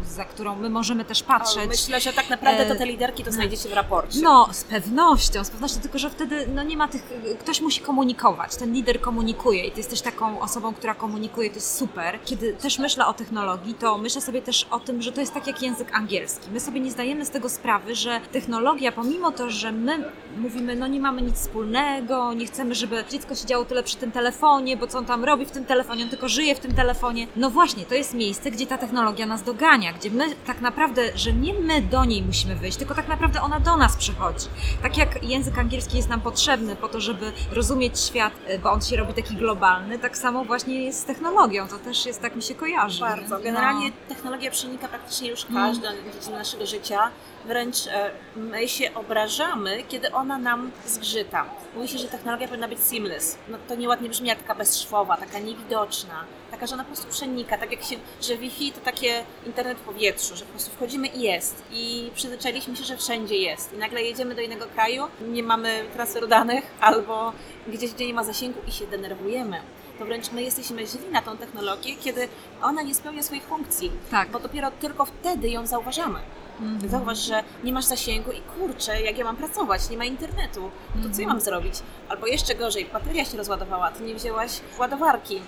za 0.07 0.25
którą 0.25 0.55
my 0.55 0.69
możemy 0.69 1.05
też 1.05 1.23
patrzeć. 1.23 1.65
O, 1.65 1.67
myślę, 1.67 1.99
że 2.01 2.13
tak 2.13 2.29
naprawdę 2.29 2.65
to 2.65 2.73
E, 2.73 2.75
te 2.75 2.85
liderki 2.85 3.23
to 3.23 3.31
znajdziecie 3.31 3.69
w 3.69 3.73
raporcie. 3.73 4.19
No, 4.21 4.49
z 4.51 4.63
pewnością, 4.63 5.43
z 5.43 5.49
pewnością, 5.49 5.79
tylko 5.79 5.97
że 5.97 6.09
wtedy 6.09 6.47
no 6.55 6.63
nie 6.63 6.77
ma 6.77 6.87
tych, 6.87 7.03
ktoś 7.39 7.61
musi 7.61 7.81
komunikować, 7.81 8.55
ten 8.55 8.73
lider 8.73 9.01
komunikuje 9.01 9.65
i 9.65 9.71
ty 9.71 9.79
jesteś 9.79 10.01
taką 10.01 10.39
osobą, 10.39 10.73
która 10.73 10.95
komunikuje, 10.95 11.49
to 11.49 11.55
jest 11.55 11.77
super. 11.77 12.19
Kiedy 12.25 12.53
też 12.53 12.79
myślę 12.79 13.05
o 13.05 13.13
technologii, 13.13 13.73
to 13.73 13.97
myślę 13.97 14.21
sobie 14.21 14.41
też 14.41 14.67
o 14.71 14.79
tym, 14.79 15.01
że 15.01 15.11
to 15.11 15.21
jest 15.21 15.33
tak 15.33 15.47
jak 15.47 15.61
język 15.61 15.95
angielski. 15.95 16.49
My 16.51 16.59
sobie 16.59 16.79
nie 16.79 16.91
zdajemy 16.91 17.25
z 17.25 17.29
tego 17.29 17.49
sprawy, 17.49 17.95
że 17.95 18.21
technologia, 18.31 18.91
pomimo 18.91 19.31
to, 19.31 19.49
że 19.49 19.71
my 19.71 20.11
mówimy, 20.37 20.75
no 20.75 20.87
nie 20.87 20.99
mamy 20.99 21.21
nic 21.21 21.35
wspólnego, 21.35 22.33
nie 22.33 22.45
chcemy, 22.45 22.75
żeby 22.75 23.03
dziecko 23.09 23.35
siedziało 23.35 23.65
tyle 23.65 23.83
przy 23.83 23.97
tym 23.97 24.11
telefonie, 24.11 24.77
bo 24.77 24.87
co 24.87 24.97
on 24.97 25.05
tam 25.05 25.23
robi 25.23 25.45
w 25.45 25.51
tym 25.51 25.65
telefonie, 25.65 26.03
on 26.03 26.09
tylko 26.09 26.29
żyje 26.29 26.55
w 26.55 26.59
tym 26.59 26.75
telefonie. 26.75 27.27
No 27.35 27.49
właśnie, 27.49 27.85
to 27.85 27.95
jest 27.95 28.13
miejsce, 28.13 28.51
gdzie 28.51 28.67
ta 28.67 28.77
technologia 28.77 29.25
nas 29.25 29.43
dogania, 29.43 29.92
gdzie 29.99 30.09
my 30.11 30.35
tak 30.45 30.61
naprawdę, 30.61 31.01
że 31.17 31.33
nie 31.33 31.53
my 31.53 31.81
do 31.81 32.05
niej 32.05 32.23
musimy 32.23 32.55
wyjść, 32.55 32.77
tylko 32.77 32.95
tak 32.95 33.07
naprawdę 33.07 33.41
ona 33.41 33.59
do 33.59 33.77
nas 33.77 33.97
przychodzi. 33.97 34.47
Tak 34.81 34.97
jak 34.97 35.23
język 35.23 35.57
angielski 35.57 35.97
jest 35.97 36.09
nam 36.09 36.21
potrzebny 36.21 36.75
po 36.75 36.87
to, 36.89 37.01
żeby 37.01 37.31
rozumieć 37.51 37.99
świat, 37.99 38.33
y, 38.49 38.59
bo 38.59 38.71
on 38.71 38.81
się 38.81 38.95
robi 38.97 39.13
taki 39.13 39.35
globalny, 39.35 39.99
tak 39.99 40.17
samo 40.17 40.45
właśnie 40.45 40.83
jest 40.83 40.99
z 40.99 41.05
technologią. 41.05 41.67
To 41.67 41.77
też 41.79 42.05
jest, 42.05 42.21
tak 42.21 42.35
mi 42.35 42.41
się 42.43 42.55
kojarzy. 42.55 42.99
Bardzo. 42.99 43.37
nie? 43.37 43.43
Generalnie 43.43 43.87
No. 43.89 44.15
technologia 44.15 44.51
przenika 44.51 44.87
praktycznie 44.87 45.29
już 45.29 45.43
Mm. 45.49 45.55
każdą 45.55 45.87
dziedzinę 46.13 46.37
naszego 46.37 46.65
życia. 46.65 46.99
Wręcz 47.45 47.87
e, 47.87 48.11
my 48.35 48.67
się 48.67 48.93
obrażamy, 48.93 49.83
kiedy 49.89 50.11
ona 50.11 50.37
nam 50.37 50.71
zgrzyta. 50.85 51.45
Mówi 51.75 51.87
się, 51.87 51.97
że 51.97 52.07
technologia 52.07 52.47
powinna 52.47 52.67
być 52.67 52.79
seamless. 52.79 53.37
No 53.49 53.57
to 53.67 53.75
nieładnie 53.75 54.09
brzmi, 54.09 54.27
jak 54.27 54.39
taka 54.39 54.55
bezszwowa, 54.55 55.17
taka 55.17 55.39
niewidoczna, 55.39 56.23
taka, 56.63 56.67
że 56.69 56.75
ona 56.75 56.83
po 56.83 56.87
prostu 56.87 57.07
przenika. 57.07 57.57
Tak 57.57 57.71
jak 57.71 57.83
się, 57.83 57.95
że 58.21 58.37
Wi-Fi 58.37 58.71
to 58.71 58.79
takie 58.81 59.23
internet 59.45 59.77
w 59.77 59.81
powietrzu, 59.81 60.35
że 60.35 60.45
po 60.45 60.51
prostu 60.51 60.71
wchodzimy 60.71 61.07
i 61.07 61.21
jest. 61.21 61.63
I 61.71 62.11
przyzwyczailiśmy 62.15 62.75
się, 62.75 62.83
że 62.83 62.97
wszędzie 62.97 63.37
jest. 63.37 63.73
I 63.73 63.77
nagle 63.77 64.03
jedziemy 64.03 64.35
do 64.35 64.41
innego 64.41 64.65
kraju, 64.65 65.03
nie 65.27 65.43
mamy 65.43 65.85
transferu 65.93 66.27
danych, 66.27 66.63
albo 66.81 67.33
gdzieś, 67.67 67.91
gdzie 67.93 68.07
nie 68.07 68.13
ma 68.13 68.23
zasięgu 68.23 68.59
i 68.67 68.71
się 68.71 68.87
denerwujemy. 68.87 69.61
To 69.99 70.05
wręcz 70.05 70.31
my 70.31 70.43
jesteśmy 70.43 70.87
źli 70.87 71.11
na 71.11 71.21
tą 71.21 71.37
technologię, 71.37 71.95
kiedy 71.95 72.27
ona 72.61 72.81
nie 72.81 72.95
spełnia 72.95 73.23
swoich 73.23 73.43
funkcji 73.43 73.91
Tak. 74.11 74.29
bo 74.31 74.39
dopiero 74.39 74.71
tylko 74.71 75.05
wtedy 75.05 75.49
ją 75.49 75.67
zauważamy. 75.67 76.19
Mhm. 76.61 76.89
Zauważ, 76.91 77.17
że 77.19 77.43
nie 77.63 77.73
masz 77.73 77.85
zasięgu 77.85 78.31
i 78.31 78.41
kurczę, 78.41 79.01
jak 79.01 79.17
ja 79.17 79.23
mam 79.23 79.35
pracować, 79.35 79.89
nie 79.89 79.97
ma 79.97 80.05
internetu, 80.05 80.71
to 81.03 81.15
co 81.15 81.21
ja 81.21 81.27
mam 81.27 81.41
zrobić? 81.41 81.73
Albo 82.09 82.27
jeszcze 82.27 82.55
gorzej, 82.55 82.85
bateria 82.85 83.25
się 83.25 83.37
rozładowała, 83.37 83.91
ty 83.91 84.03
nie 84.03 84.15
wzięłaś 84.15 84.51
ładowarki. 84.79 85.41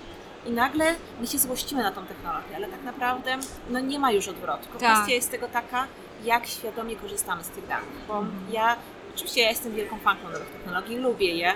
I 0.46 0.52
nagle 0.52 0.96
my 1.22 1.28
się 1.28 1.38
złościmy 1.38 1.84
na 1.84 1.92
tą 1.92 2.06
technologię, 2.06 2.56
ale 2.56 2.68
tak 2.68 2.84
naprawdę 2.84 3.38
no 3.70 3.80
nie 3.80 4.00
ma 4.00 4.12
już 4.12 4.28
odwrotu. 4.28 4.68
Tak. 4.68 4.78
Kwestia 4.78 5.14
jest 5.14 5.32
tego 5.32 5.48
taka, 5.48 5.88
jak 6.24 6.48
świadomie 6.48 6.96
korzystamy 6.96 7.44
z 7.44 7.50
tych 7.50 7.68
danych. 7.68 7.90
Bo 8.08 8.24
ja, 8.52 8.76
oczywiście 9.16 9.42
ja 9.42 9.50
jestem 9.50 9.74
wielką 9.74 10.00
fanką 10.00 10.24
nowych 10.24 10.50
technologii, 10.50 10.98
lubię 10.98 11.36
je, 11.36 11.54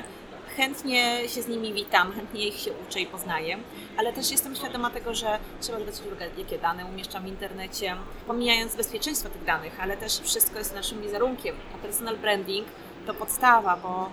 chętnie 0.58 1.30
się 1.30 1.42
z 1.42 1.48
nimi 1.48 1.74
witam, 1.74 2.12
chętnie 2.12 2.48
ich 2.48 2.60
się 2.60 2.72
uczę 2.88 3.00
i 3.00 3.06
poznaję, 3.06 3.58
ale 3.98 4.14
też 4.14 4.32
jestem 4.32 4.56
świadoma 4.56 4.90
tego, 4.90 5.16
że 5.16 5.40
trzeba 5.62 5.80
zwrócić 5.80 6.06
uwagę, 6.06 6.30
jakie 6.38 6.58
dane 6.58 6.86
umieszczam 6.86 7.24
w 7.24 7.28
internecie, 7.28 7.96
pomijając 8.28 8.76
bezpieczeństwo 8.76 9.30
tych 9.30 9.44
danych, 9.44 9.80
ale 9.80 9.98
też 9.98 10.20
wszystko 10.20 10.60
jest 10.60 10.76
naszym 10.76 11.02
wizerunkiem, 11.02 11.56
a 11.76 11.78
personal 11.78 12.18
branding 12.18 12.68
to 13.08 13.14
podstawa, 13.14 13.78
bo 13.78 14.10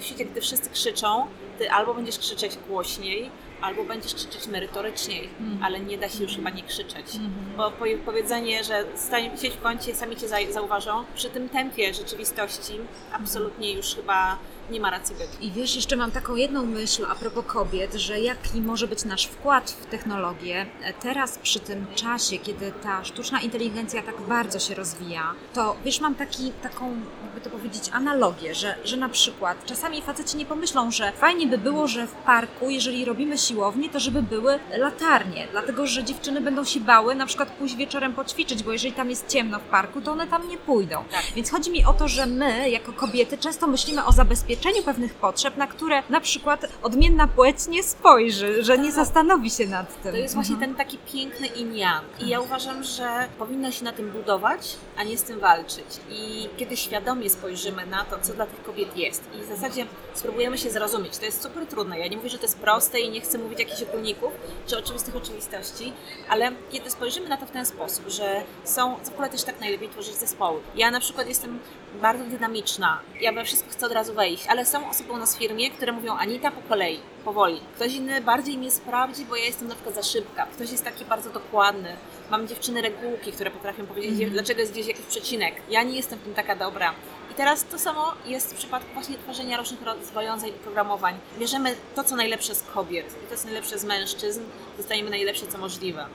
w 0.00 0.04
świecie, 0.04 0.24
gdy 0.24 0.40
wszyscy 0.40 0.70
krzyczą, 0.70 1.26
ty 1.60 1.70
albo 1.70 1.94
będziesz 1.94 2.18
krzyczeć 2.18 2.52
głośniej, 2.68 3.30
albo 3.62 3.84
będziesz 3.84 4.14
krzyczeć 4.14 4.46
merytoryczniej, 4.46 5.28
Mhm. 5.40 5.62
ale 5.64 5.80
nie 5.80 5.98
da 5.98 6.08
się 6.08 6.22
już 6.22 6.36
chyba 6.36 6.50
nie 6.50 6.62
krzyczeć. 6.62 7.06
Mhm. 7.14 7.32
Bo 7.56 7.70
powie- 7.70 7.98
powiedzenie, 7.98 8.64
że 8.64 8.84
stań, 8.96 9.30
siedź 9.42 9.54
w 9.54 9.60
kącie, 9.62 9.94
sami 9.94 10.16
cię 10.16 10.28
za- 10.28 10.52
zauważą, 10.52 11.04
przy 11.14 11.30
tym 11.30 11.48
tempie 11.48 11.94
rzeczywistości 11.94 12.72
absolutnie 13.12 13.72
już 13.72 13.94
chyba 13.94 14.38
nie 14.70 14.80
ma 14.80 14.90
racji 14.90 15.14
bytu. 15.16 15.30
I 15.40 15.50
wiesz, 15.50 15.76
jeszcze 15.76 15.96
mam 15.96 16.10
taką 16.10 16.34
jedną 16.36 16.66
myśl 16.66 17.06
a 17.10 17.14
propos 17.14 17.44
kobiet, 17.46 17.94
że 17.94 18.20
jaki 18.20 18.60
może 18.60 18.88
być 18.88 19.04
nasz 19.04 19.24
wkład 19.26 19.70
w 19.70 19.86
technologię 19.86 20.66
e, 20.82 20.92
teraz 20.92 21.38
przy 21.38 21.60
tym 21.60 21.86
czasie, 21.94 22.38
kiedy 22.38 22.72
ta 22.82 23.04
sztuczna 23.04 23.40
inteligencja 23.40 24.02
tak 24.02 24.20
bardzo 24.20 24.58
się 24.58 24.74
rozwija, 24.74 25.34
to 25.54 25.76
wiesz, 25.84 26.00
mam 26.00 26.14
taki, 26.14 26.52
taką, 26.62 26.96
jakby 27.24 27.40
to 27.40 27.50
powiedzieć, 27.50 27.82
analogię, 27.92 28.54
że, 28.54 28.74
że 28.84 28.96
na 28.96 29.08
przykład 29.08 29.64
czasami 29.66 30.02
faceci 30.02 30.36
nie 30.36 30.46
pomyślą, 30.46 30.90
że 30.90 31.12
fajnie 31.12 31.46
by 31.50 31.58
było, 31.58 31.88
że 31.88 32.06
w 32.06 32.12
parku, 32.12 32.70
jeżeli 32.70 33.04
robimy 33.04 33.38
siłownię, 33.38 33.88
to 33.90 34.00
żeby 34.00 34.22
były 34.22 34.58
latarnie, 34.78 35.48
dlatego 35.52 35.86
że 35.86 36.04
dziewczyny 36.04 36.40
będą 36.40 36.64
się 36.64 36.80
bały 36.80 37.14
na 37.14 37.26
przykład 37.26 37.48
pójść 37.50 37.76
wieczorem 37.76 38.12
poćwiczyć, 38.12 38.62
bo 38.62 38.72
jeżeli 38.72 38.92
tam 38.92 39.10
jest 39.10 39.28
ciemno 39.28 39.58
w 39.58 39.62
parku, 39.62 40.00
to 40.00 40.12
one 40.12 40.26
tam 40.26 40.48
nie 40.48 40.56
pójdą. 40.58 41.04
Tak. 41.12 41.22
Więc 41.36 41.50
chodzi 41.50 41.70
mi 41.70 41.84
o 41.84 41.92
to, 41.92 42.08
że 42.08 42.26
my, 42.26 42.70
jako 42.70 42.92
kobiety, 42.92 43.38
często 43.38 43.66
myślimy 43.66 44.04
o 44.04 44.12
zabezpieczeniu 44.12 44.82
pewnych 44.82 45.14
potrzeb, 45.14 45.56
na 45.56 45.66
które 45.66 46.02
na 46.10 46.20
przykład 46.20 46.66
odmienna 46.82 47.28
płeć 47.28 47.56
nie 47.68 47.82
spojrzy, 47.82 48.64
że 48.64 48.78
nie 48.78 48.84
Tak. 48.84 48.94
zastanowi 48.94 49.50
się 49.50 49.66
nad 49.66 50.02
tym. 50.02 50.12
To 50.12 50.18
jest 50.18 50.34
właśnie 50.34 50.54
Mhm. 50.54 50.70
ten 50.74 50.86
taki 50.86 50.98
piękny 51.12 51.48
yang. 51.76 52.04
I 52.20 52.28
ja 52.28 52.40
uważam, 52.40 52.84
że 52.84 53.28
powinno 53.38 53.70
się 53.70 53.84
na 53.84 53.92
tym 53.92 54.10
budować, 54.10 54.76
a 54.96 55.02
nie 55.02 55.18
z 55.18 55.22
tym 55.22 55.40
walczyć. 55.40 55.86
I 56.10 56.48
kiedy 56.56 56.76
świadomie 56.76 57.30
spojrzymy 57.30 57.86
na 57.86 58.04
to, 58.04 58.16
co 58.22 58.34
dla 58.34 58.46
tych 58.46 58.62
kobiet 58.62 58.96
jest 58.96 59.22
i 59.40 59.42
w 59.44 59.48
zasadzie 59.48 59.86
spróbujemy 60.14 60.58
się 60.58 60.70
zrozumieć, 60.70 61.18
to 61.18 61.24
jest 61.24 61.39
super 61.42 61.66
trudne. 61.66 61.98
Ja 61.98 62.06
nie 62.08 62.16
mówię, 62.16 62.28
że 62.28 62.38
to 62.38 62.44
jest 62.44 62.58
proste 62.58 63.00
i 63.00 63.10
nie 63.10 63.20
chcę 63.20 63.38
mówić 63.38 63.58
jakichś 63.58 63.82
ogólników 63.82 64.32
czy 64.66 64.78
oczywistych 64.78 65.16
oczywistości, 65.16 65.92
ale 66.28 66.52
kiedy 66.70 66.90
spojrzymy 66.90 67.28
na 67.28 67.36
to 67.36 67.46
w 67.46 67.50
ten 67.50 67.66
sposób, 67.66 68.08
że 68.08 68.42
są, 68.64 68.96
w 68.96 69.08
ogóle 69.08 69.28
też 69.30 69.42
tak 69.42 69.60
najlepiej 69.60 69.88
tworzyć 69.88 70.14
zespoły. 70.14 70.60
Ja 70.76 70.90
na 70.90 71.00
przykład 71.00 71.28
jestem 71.28 71.58
bardzo 72.02 72.24
dynamiczna, 72.24 73.00
ja 73.20 73.32
we 73.32 73.44
wszystko 73.44 73.70
chcę 73.70 73.86
od 73.86 73.92
razu 73.92 74.14
wejść, 74.14 74.46
ale 74.48 74.66
są 74.66 74.90
osoby 74.90 75.12
u 75.12 75.16
nas 75.16 75.34
w 75.36 75.38
firmie, 75.38 75.70
które 75.70 75.92
mówią 75.92 76.12
Anita 76.16 76.50
po 76.50 76.60
kolei, 76.68 77.00
powoli. 77.24 77.60
Ktoś 77.76 77.94
inny 77.94 78.20
bardziej 78.20 78.58
mnie 78.58 78.70
sprawdzi, 78.70 79.24
bo 79.24 79.36
ja 79.36 79.44
jestem 79.44 79.68
na 79.68 79.74
przykład 79.74 79.94
za 79.94 80.02
szybka. 80.02 80.46
Ktoś 80.46 80.70
jest 80.70 80.84
taki 80.84 81.04
bardzo 81.04 81.30
dokładny. 81.30 81.96
Mam 82.30 82.48
dziewczyny 82.48 82.82
regułki, 82.82 83.32
które 83.32 83.50
potrafią 83.50 83.86
powiedzieć, 83.86 84.12
Mhm. 84.12 84.30
dlaczego 84.32 84.60
jest 84.60 84.72
gdzieś 84.72 84.86
jakiś 84.86 85.06
przecinek. 85.06 85.54
Ja 85.70 85.82
nie 85.82 85.96
jestem 85.96 86.18
w 86.18 86.22
tym 86.22 86.34
taka 86.34 86.56
dobra. 86.56 86.94
Teraz 87.40 87.64
to 87.64 87.78
samo 87.78 88.12
jest 88.26 88.52
w 88.54 88.56
przypadku 88.56 88.88
właśnie 88.94 89.18
tworzenia 89.18 89.56
różnych 89.56 89.82
rozwiązań 89.82 90.48
i 90.50 90.52
programowań. 90.52 91.14
Bierzemy 91.38 91.76
to, 91.94 92.04
co 92.04 92.16
najlepsze 92.16 92.54
z 92.54 92.62
kobiet 92.62 93.06
i 93.26 93.30
to, 93.30 93.36
co 93.36 93.44
najlepsze 93.44 93.78
z 93.78 93.84
mężczyzn, 93.84 94.40
dostajemy 94.76 95.10
najlepsze, 95.10 95.46
co 95.46 95.58
możliwe. 95.58 96.06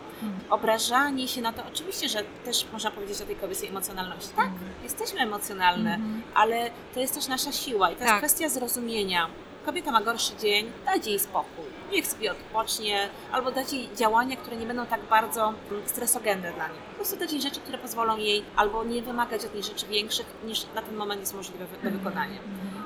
Obrażanie 0.49 1.27
się 1.27 1.41
na 1.41 1.53
to, 1.53 1.63
oczywiście, 1.73 2.09
że 2.09 2.23
też 2.45 2.65
można 2.73 2.91
powiedzieć 2.91 3.21
o 3.21 3.25
tej 3.25 3.35
kobiecej 3.35 3.69
emocjonalności. 3.69 4.29
Tak, 4.35 4.49
jesteśmy 4.83 5.19
emocjonalne, 5.19 5.93
Mhm. 5.95 6.21
ale 6.35 6.69
to 6.93 6.99
jest 6.99 7.13
też 7.15 7.27
nasza 7.27 7.51
siła 7.51 7.91
i 7.91 7.93
to 7.95 7.99
Tak. 7.99 8.07
jest 8.07 8.17
kwestia 8.17 8.49
zrozumienia. 8.49 9.27
Kobieta 9.65 9.91
ma 9.91 10.01
gorszy 10.01 10.31
dzień, 10.41 10.71
dajcie 10.85 11.09
jej 11.09 11.19
spokój. 11.19 11.64
Niech 11.91 12.07
sobie 12.07 12.31
odpocznie, 12.31 13.09
albo 13.31 13.51
dajcie 13.51 13.77
jej 13.77 13.89
działania, 13.95 14.35
które 14.35 14.55
nie 14.55 14.65
będą 14.65 14.85
tak 14.85 15.01
bardzo 15.09 15.53
mm, 15.71 15.83
stresogenne 15.85 16.53
dla 16.53 16.67
niej. 16.67 16.77
Po 16.89 16.95
prostu 16.95 17.17
dać 17.17 17.31
jej 17.31 17.41
rzeczy, 17.41 17.59
które 17.59 17.77
pozwolą 17.77 18.17
jej 18.17 18.43
albo 18.55 18.83
nie 18.83 19.01
wymagać 19.01 19.45
od 19.45 19.53
niej 19.53 19.63
rzeczy 19.63 19.87
większych, 19.87 20.25
niż 20.45 20.65
na 20.75 20.81
ten 20.81 20.95
moment 20.95 21.21
jest 21.21 21.33
możliwe 21.33 21.65
do 21.83 21.91
wykonania. 21.91 22.39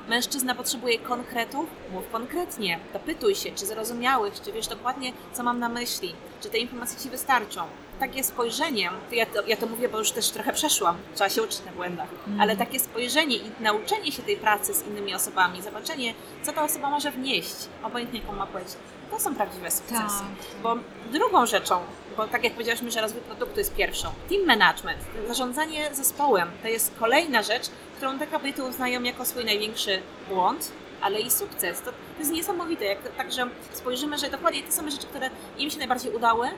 Mężczyzna 0.08 0.54
potrzebuje 0.54 0.98
konkretów, 0.98 1.66
mów 1.92 2.10
konkretnie, 2.12 2.78
dopytuj 2.92 3.34
się, 3.34 3.50
czy 3.50 3.66
zrozumiałeś, 3.66 4.40
czy 4.40 4.52
wiesz 4.52 4.66
dokładnie, 4.66 5.12
co 5.32 5.42
mam 5.42 5.58
na 5.58 5.68
myśli, 5.68 6.14
czy 6.40 6.50
te 6.50 6.58
informacje 6.58 6.98
Ci 7.00 7.10
wystarczą. 7.10 7.66
Takie 8.00 8.24
spojrzenie, 8.24 8.90
to 9.08 9.14
ja, 9.14 9.26
to, 9.26 9.46
ja 9.46 9.56
to 9.56 9.66
mówię, 9.66 9.88
bo 9.88 9.98
już 9.98 10.10
też 10.12 10.30
trochę 10.30 10.52
przeszłam, 10.52 10.96
trzeba 11.14 11.30
się 11.30 11.42
uczyć 11.42 11.64
na 11.64 11.72
błędach, 11.72 12.08
ale 12.40 12.56
takie 12.56 12.80
spojrzenie 12.80 13.36
i 13.36 13.50
nauczenie 13.60 14.12
się 14.12 14.22
tej 14.22 14.36
pracy 14.36 14.74
z 14.74 14.86
innymi 14.86 15.14
osobami, 15.14 15.62
zobaczenie, 15.62 16.14
co 16.42 16.52
ta 16.52 16.62
osoba 16.64 16.90
może 16.90 17.10
wnieść, 17.10 17.54
obojętnie 17.82 18.20
jaką 18.20 18.32
ma 18.32 18.46
płeć, 18.46 18.68
to 19.10 19.20
są 19.20 19.34
prawdziwe 19.34 19.70
sukcesy. 19.70 19.98
Tak. 19.98 20.62
Bo 20.62 20.76
drugą 21.12 21.46
rzeczą, 21.46 21.80
bo 22.16 22.28
tak 22.28 22.44
jak 22.44 22.52
powiedziałyśmy, 22.52 22.90
że 22.90 23.00
rozwój 23.00 23.22
produktu 23.22 23.58
jest 23.58 23.74
pierwszą, 23.74 24.08
team 24.28 24.46
management, 24.46 24.98
zarządzanie 25.28 25.94
zespołem, 25.94 26.50
to 26.62 26.68
jest 26.68 26.94
kolejna 26.98 27.42
rzecz, 27.42 27.70
którą 27.96 28.18
te 28.18 28.26
kobiety 28.26 28.64
uznają 28.64 29.02
jako 29.02 29.24
swój 29.24 29.44
największy 29.44 30.02
błąd, 30.28 30.72
ale 31.00 31.20
i 31.20 31.30
sukces. 31.30 31.80
To, 31.80 31.90
to 31.90 32.18
jest 32.18 32.32
niesamowite, 32.32 32.84
jak 32.84 32.98
także 33.16 33.46
spojrzymy, 33.72 34.18
że 34.18 34.30
dokładnie 34.30 34.62
te 34.62 34.72
same 34.72 34.90
rzeczy, 34.90 35.06
które 35.06 35.30
im 35.58 35.70
się 35.70 35.78
najbardziej 35.78 36.12
udały, 36.12 36.48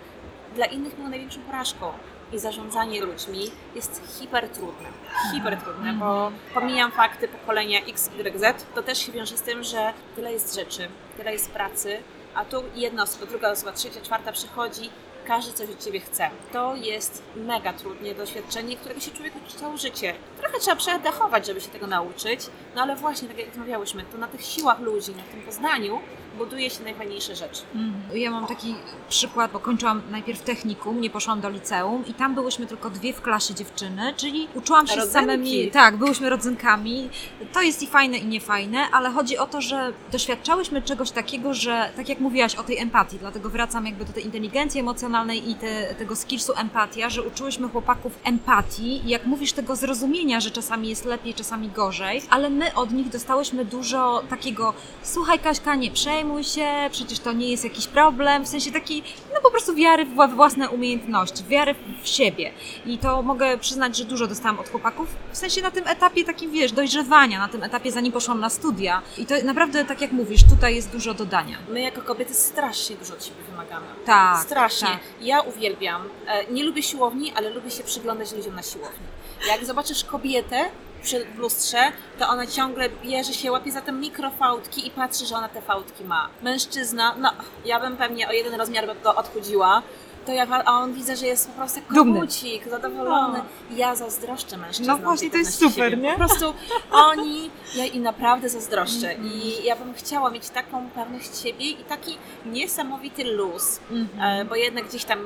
dla 0.54 0.66
innych 0.66 0.94
były 0.96 1.08
największą 1.08 1.40
porażką. 1.40 1.92
I 2.32 2.38
zarządzanie 2.38 3.00
ludźmi 3.00 3.50
jest 3.74 4.18
hiper 4.18 4.48
trudne. 4.48 4.88
Hiper 5.32 5.56
trudne, 5.56 5.92
bo 5.92 6.32
pomijam 6.54 6.92
fakty 6.92 7.28
pokolenia 7.28 7.80
X, 7.80 8.10
Y, 8.18 8.38
Z, 8.40 8.64
to 8.74 8.82
też 8.82 8.98
się 8.98 9.12
wiąże 9.12 9.36
z 9.36 9.42
tym, 9.42 9.64
że 9.64 9.92
tyle 10.16 10.32
jest 10.32 10.54
rzeczy, 10.54 10.88
tyle 11.16 11.32
jest 11.32 11.50
pracy 11.50 11.98
A 12.34 12.44
tu 12.44 12.62
jedna 12.74 13.02
osoba, 13.02 13.26
druga 13.26 13.50
osoba, 13.50 13.72
trzecia, 13.72 14.00
czwarta 14.00 14.32
przychodzi, 14.32 14.90
każdy 15.26 15.52
coś 15.52 15.70
od 15.70 15.84
Ciebie 15.84 16.00
chce. 16.00 16.30
To 16.52 16.74
jest 16.74 17.22
mega 17.36 17.72
trudne 17.72 18.14
doświadczenie, 18.14 18.76
którego 18.76 19.00
się 19.00 19.10
człowiek 19.10 19.34
uczy 19.46 19.56
całe 19.56 19.78
życie. 19.78 20.14
Trochę 20.40 20.58
trzeba 20.58 20.76
przedechować, 20.76 21.46
żeby 21.46 21.60
się 21.60 21.68
tego 21.68 21.86
nauczyć, 21.86 22.40
no 22.74 22.82
ale 22.82 22.96
właśnie, 22.96 23.28
tak 23.28 23.38
jak 23.38 23.48
rozmawiałyśmy, 23.48 24.04
to 24.12 24.18
na 24.18 24.28
tych 24.28 24.42
siłach 24.42 24.80
ludzi, 24.80 25.10
na 25.10 25.22
tym 25.22 25.42
poznaniu 25.42 26.00
buduje 26.38 26.70
się 26.70 26.84
najfajniejsze 26.84 27.36
rzeczy. 27.36 27.62
Mhm. 27.74 28.18
Ja 28.18 28.30
mam 28.30 28.46
taki 28.46 28.74
przykład, 29.08 29.52
bo 29.52 29.58
kończyłam 29.58 30.02
najpierw 30.10 30.42
technikum, 30.42 31.00
nie 31.00 31.10
poszłam 31.10 31.40
do 31.40 31.50
liceum 31.50 32.06
i 32.06 32.14
tam 32.14 32.34
byłyśmy 32.34 32.66
tylko 32.66 32.90
dwie 32.90 33.12
w 33.12 33.20
klasie 33.20 33.54
dziewczyny, 33.54 34.14
czyli 34.16 34.48
uczyłam 34.54 34.86
się 34.86 35.02
z 35.02 35.12
samymi, 35.12 35.70
tak, 35.70 35.96
byłyśmy 35.96 36.30
rodzynkami. 36.30 37.10
To 37.52 37.62
jest 37.62 37.82
i 37.82 37.86
fajne 37.86 38.18
i 38.18 38.26
niefajne, 38.26 38.78
ale 38.92 39.10
chodzi 39.10 39.38
o 39.38 39.46
to, 39.46 39.60
że 39.60 39.92
doświadczałyśmy 40.12 40.82
czegoś 40.82 41.10
takiego, 41.10 41.54
że 41.54 41.90
tak 41.96 42.08
jak 42.08 42.20
mówiłaś 42.20 42.54
o 42.54 42.62
tej 42.62 42.78
empatii, 42.78 43.18
dlatego 43.18 43.50
wracam 43.50 43.86
jakby 43.86 44.04
do 44.04 44.12
tej 44.12 44.24
inteligencji 44.24 44.80
emocjonalnej 44.80 45.50
i 45.50 45.54
te, 45.54 45.94
tego 45.94 46.16
skillsu 46.16 46.52
empatia, 46.56 47.10
że 47.10 47.22
uczyłyśmy 47.22 47.68
chłopaków 47.68 48.18
empatii 48.24 49.06
i 49.06 49.08
jak 49.08 49.26
mówisz 49.26 49.52
tego 49.52 49.76
zrozumienia, 49.76 50.40
że 50.40 50.50
czasami 50.50 50.88
jest 50.88 51.04
lepiej, 51.04 51.34
czasami 51.34 51.68
gorzej, 51.68 52.22
ale 52.30 52.50
my 52.50 52.74
od 52.74 52.92
nich 52.92 53.08
dostałyśmy 53.08 53.64
dużo 53.64 54.22
takiego 54.30 54.74
słuchaj 55.02 55.38
Kaśka, 55.38 55.74
nie 55.74 55.90
przejmuj 55.90 56.21
się, 56.42 56.66
przecież 56.90 57.18
to 57.18 57.32
nie 57.32 57.50
jest 57.50 57.64
jakiś 57.64 57.86
problem, 57.86 58.44
w 58.44 58.48
sensie 58.48 58.72
takiej, 58.72 59.02
no 59.34 59.40
po 59.42 59.50
prostu 59.50 59.74
wiary 59.74 60.04
w 60.04 60.14
wła- 60.14 60.34
własne 60.34 60.68
umiejętności, 60.70 61.44
wiary 61.44 61.74
w 62.02 62.08
siebie. 62.08 62.52
I 62.86 62.98
to 62.98 63.22
mogę 63.22 63.58
przyznać, 63.58 63.96
że 63.96 64.04
dużo 64.04 64.26
dostałam 64.26 64.58
od 64.58 64.68
chłopaków, 64.68 65.08
w 65.32 65.36
sensie 65.36 65.62
na 65.62 65.70
tym 65.70 65.86
etapie 65.88 66.24
takim, 66.24 66.50
wiesz, 66.50 66.72
dojrzewania, 66.72 67.38
na 67.38 67.48
tym 67.48 67.62
etapie 67.62 67.92
zanim 67.92 68.12
poszłam 68.12 68.40
na 68.40 68.50
studia. 68.50 69.02
I 69.18 69.26
to 69.26 69.34
naprawdę, 69.44 69.84
tak 69.84 70.00
jak 70.00 70.12
mówisz, 70.12 70.40
tutaj 70.50 70.74
jest 70.74 70.90
dużo 70.90 71.14
dodania. 71.14 71.56
My 71.68 71.80
jako 71.80 72.02
kobiety 72.02 72.34
strasznie 72.34 72.96
dużo 72.96 73.14
od 73.14 73.24
siebie 73.24 73.42
wymagamy. 73.50 73.86
Tak, 74.06 74.42
Strasznie. 74.42 74.88
tak. 74.88 75.00
Ja 75.20 75.40
uwielbiam. 75.40 76.02
e, 76.28 76.44
Nie 76.52 76.64
lubię 76.64 76.82
siłowni, 76.82 77.32
ale 77.36 77.50
lubię 77.50 77.70
się 77.70 77.82
przyglądać 77.84 78.32
ludziom 78.32 78.54
na 78.54 78.62
siłowni. 78.62 79.06
Jak 79.48 79.64
zobaczysz 79.64 80.04
kobietę 80.04 80.64
przy 81.02 81.26
lustrze, 81.38 81.78
to 82.18 82.28
ona 82.28 82.46
ciągle 82.46 82.88
bierze 82.88 83.32
się, 83.32 83.52
łapie 83.52 83.72
za 83.72 83.80
te 83.80 83.92
mikrofałdki 83.92 84.86
i 84.86 84.90
patrzy, 84.90 85.26
że 85.26 85.36
ona 85.36 85.48
te 85.48 85.62
fałdki 85.62 86.04
ma. 86.04 86.28
Mężczyzna, 86.42 87.14
no 87.18 87.32
ja 87.64 87.80
bym 87.80 87.96
pewnie 87.96 88.28
o 88.28 88.32
jeden 88.32 88.54
rozmiar 88.54 88.86
go 89.02 89.14
odchudziła, 89.14 89.82
to 90.26 90.32
ja, 90.32 90.46
wa- 90.46 90.64
a 90.64 90.72
on 90.72 90.94
widzę, 90.94 91.16
że 91.16 91.26
jest 91.26 91.48
po 91.50 91.56
prostu 91.56 91.78
jak 91.78 91.88
kogucik, 91.88 92.68
zadowolony. 92.70 93.40
Ja 93.76 93.94
zazdroszczę 93.96 94.56
mężczyznom. 94.56 94.98
No 95.00 95.04
właśnie, 95.04 95.30
to 95.30 95.36
jest 95.36 95.54
super, 95.58 95.90
siebie. 95.90 95.96
nie? 96.02 96.10
Po 96.12 96.18
prostu 96.18 96.54
oni, 96.90 97.50
ja 97.74 97.86
im 97.86 98.02
naprawdę 98.02 98.48
zazdroszczę 98.48 99.14
i 99.14 99.64
ja 99.64 99.76
bym 99.76 99.94
chciała 99.94 100.30
mieć 100.30 100.48
taką 100.50 100.90
pewność 100.90 101.38
siebie 101.42 101.70
i 101.70 101.76
taki 101.84 102.16
niesamowity 102.46 103.24
luz, 103.24 103.80
Mhm. 103.90 104.40
e, 104.40 104.44
bo 104.44 104.54
jednak 104.56 104.88
gdzieś 104.88 105.04
tam, 105.04 105.18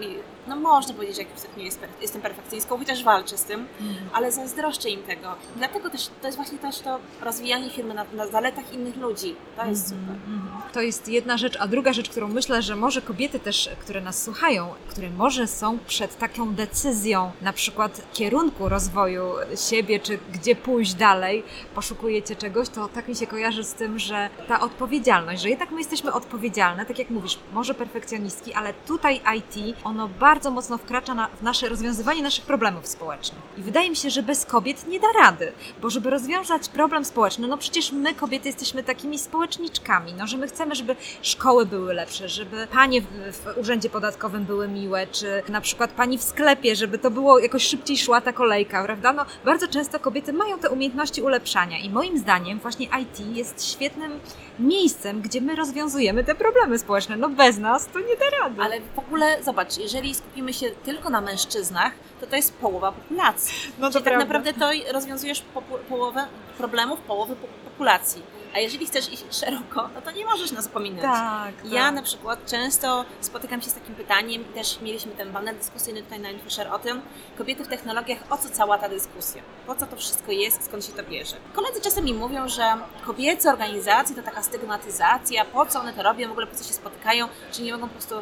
no 0.46 0.56
można 0.56 0.94
powiedzieć, 0.94 1.16
że 1.16 1.22
jakimś 1.22 1.40
stopniu 1.40 1.64
jest, 1.64 1.78
per- 1.80 1.88
jestem 2.02 2.22
perfekcyjską, 2.22 2.78
chociaż 2.78 3.04
walczę 3.04 3.38
z 3.38 3.44
tym, 3.44 3.66
ale 4.12 4.32
zazdroszczę 4.32 4.90
im 4.90 5.02
tego. 5.02 5.34
Dlatego 5.56 5.90
też 5.90 6.08
to 6.20 6.26
jest 6.28 6.36
właśnie 6.36 6.58
też 6.58 6.78
to 6.80 6.98
rozwijanie 7.20 7.70
firmy 7.70 7.94
na, 7.94 8.04
na 8.12 8.26
zaletach 8.26 8.72
innych 8.72 8.96
ludzi. 8.96 9.34
To 9.56 9.66
jest 9.66 9.84
super. 9.88 10.14
Mhm. 10.26 10.62
To 10.72 10.80
jest 10.80 11.08
jedna 11.08 11.36
rzecz, 11.36 11.56
a 11.60 11.66
druga 11.66 11.92
rzecz, 11.92 12.10
którą 12.10 12.28
myślę, 12.28 12.62
że 12.62 12.76
może 12.76 13.02
kobiety 13.02 13.40
też, 13.40 13.70
które 13.80 14.00
nas 14.00 14.22
słuchają, 14.22 14.74
które 14.88 15.10
może 15.10 15.46
są 15.46 15.78
przed 15.86 16.18
taką 16.18 16.54
decyzją, 16.54 17.30
na 17.42 17.52
przykład 17.52 18.02
kierunku 18.12 18.68
rozwoju 18.68 19.24
siebie, 19.70 20.00
czy 20.00 20.18
gdzie 20.32 20.56
pójść 20.56 20.94
dalej, 20.94 21.44
poszukujecie 21.74 22.36
czegoś, 22.36 22.68
to 22.68 22.88
tak 22.88 23.08
mi 23.08 23.16
się 23.16 23.26
kojarzy 23.26 23.64
z 23.64 23.74
tym, 23.74 23.98
że 23.98 24.30
ta 24.48 24.60
odpowiedzialność, 24.60 25.42
że 25.42 25.48
jednak 25.48 25.70
my 25.70 25.78
jesteśmy 25.78 26.12
odpowiedzialne, 26.12 26.86
tak 26.86 26.98
jak 26.98 27.10
mówisz, 27.10 27.38
może 27.52 27.74
perfekcjonistki, 27.74 28.52
ale 28.52 28.74
tutaj 28.74 29.20
IT, 29.36 29.76
ono 29.84 30.08
bardzo 30.08 30.50
mocno 30.50 30.78
wkracza 30.78 31.14
na, 31.14 31.28
w 31.28 31.42
nasze 31.42 31.68
rozwiązywanie 31.68 32.22
naszych 32.22 32.44
problemów 32.44 32.86
społecznych. 32.86 33.42
I 33.58 33.62
wydaje 33.62 33.90
mi 33.90 33.96
się, 33.96 34.10
że 34.10 34.22
bez 34.22 34.44
kobiet 34.44 34.88
nie 34.88 35.00
da 35.00 35.06
rady, 35.20 35.52
bo 35.82 35.90
żeby 35.90 36.10
rozwiązać 36.10 36.68
problem 36.68 37.04
społeczny, 37.04 37.48
no 37.48 37.58
przecież 37.58 37.92
my 37.92 38.14
kobiety 38.14 38.48
jesteśmy 38.48 38.82
takimi 38.82 39.18
społeczniczkami, 39.18 40.14
no 40.18 40.26
że 40.26 40.36
my 40.36 40.48
chcemy, 40.48 40.74
żeby 40.74 40.96
szkoły 41.22 41.66
były 41.66 41.94
lepsze, 41.94 42.28
żeby 42.28 42.66
panie 42.72 43.02
w, 43.02 43.06
w 43.32 43.58
urzędzie 43.58 43.90
podatkowym 43.90 44.44
były 44.44 44.68
miłe, 44.76 45.06
czy 45.06 45.42
na 45.48 45.60
przykład 45.60 45.90
pani 45.90 46.18
w 46.18 46.22
sklepie, 46.22 46.76
żeby 46.76 46.98
to 46.98 47.10
było 47.10 47.38
jakoś 47.38 47.66
szybciej 47.66 47.98
szła 47.98 48.20
ta 48.20 48.32
kolejka, 48.32 48.84
prawda? 48.84 49.12
No 49.12 49.24
bardzo 49.44 49.68
często 49.68 50.00
kobiety 50.00 50.32
mają 50.32 50.58
te 50.58 50.70
umiejętności 50.70 51.22
ulepszania 51.22 51.78
i 51.78 51.90
moim 51.90 52.18
zdaniem 52.18 52.58
właśnie 52.58 52.86
IT 53.02 53.36
jest 53.36 53.64
świetnym 53.72 54.20
miejscem, 54.58 55.20
gdzie 55.22 55.40
my 55.40 55.56
rozwiązujemy 55.56 56.24
te 56.24 56.34
problemy 56.34 56.78
społeczne. 56.78 57.16
No 57.16 57.28
bez 57.28 57.58
nas 57.58 57.86
to 57.86 57.98
nie 58.00 58.16
da 58.16 58.38
rady. 58.42 58.62
Ale 58.62 58.80
w 58.80 58.98
ogóle 58.98 59.42
zobacz, 59.44 59.78
jeżeli 59.78 60.14
skupimy 60.14 60.52
się 60.52 60.66
tylko 60.84 61.10
na 61.10 61.20
mężczyznach, 61.20 61.92
to 62.20 62.26
to 62.26 62.36
jest 62.36 62.52
połowa 62.54 62.92
populacji. 62.92 63.54
no 63.78 63.90
Czyli 63.92 64.04
tak 64.04 64.18
naprawdę 64.18 64.52
to 64.52 64.70
rozwiązujesz 64.92 65.42
popu- 65.54 65.78
połowę 65.88 66.26
problemów 66.58 67.00
połowy 67.00 67.36
po- 67.36 67.70
populacji. 67.70 68.22
A 68.54 68.58
jeżeli 68.58 68.86
chcesz 68.86 69.12
iść 69.12 69.24
szeroko, 69.30 69.88
no 69.94 70.02
to 70.02 70.10
nie 70.10 70.24
możesz 70.24 70.52
nas 70.52 70.68
pominąć. 70.68 71.02
Tak, 71.02 71.54
Ja 71.64 71.80
tak. 71.84 71.94
na 71.94 72.02
przykład 72.02 72.46
często 72.46 73.04
spotykam 73.20 73.62
się 73.62 73.70
z 73.70 73.74
takim 73.74 73.94
pytaniem, 73.94 74.44
też 74.44 74.80
mieliśmy 74.80 75.12
ten 75.12 75.32
panel 75.32 75.56
dyskusyjny 75.58 76.02
tutaj 76.02 76.20
na 76.20 76.30
InfoShare 76.30 76.72
o 76.72 76.78
tym, 76.78 77.00
kobiety 77.38 77.64
w 77.64 77.68
technologiach, 77.68 78.18
o 78.30 78.38
co 78.38 78.48
cała 78.48 78.78
ta 78.78 78.88
dyskusja? 78.88 79.42
Po 79.66 79.74
co 79.74 79.86
to 79.86 79.96
wszystko 79.96 80.32
jest, 80.32 80.64
skąd 80.64 80.84
się 80.84 80.92
to 80.92 81.02
bierze? 81.02 81.36
Koledzy 81.54 81.80
czasem 81.80 82.04
mi 82.04 82.14
mówią, 82.14 82.48
że 82.48 82.74
kobiece 83.04 83.50
organizacje 83.50 84.16
to 84.16 84.22
taka 84.22 84.42
stygmatyzacja, 84.42 85.44
po 85.44 85.66
co 85.66 85.80
one 85.80 85.92
to 85.92 86.02
robią, 86.02 86.28
w 86.28 86.30
ogóle 86.32 86.46
po 86.46 86.56
co 86.56 86.64
się 86.64 86.74
spotykają, 86.74 87.28
czy 87.52 87.62
nie 87.62 87.72
mogą 87.72 87.88
po 87.88 87.94
prostu 87.94 88.14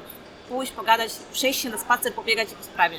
pójść, 0.49 0.73
pogadać, 0.73 1.13
przejść 1.33 1.61
się 1.61 1.69
na 1.71 1.79
spacer, 1.79 2.15
pobiegać 2.15 2.53
i 2.53 2.55
po 2.55 2.65
sprawie. 2.65 2.99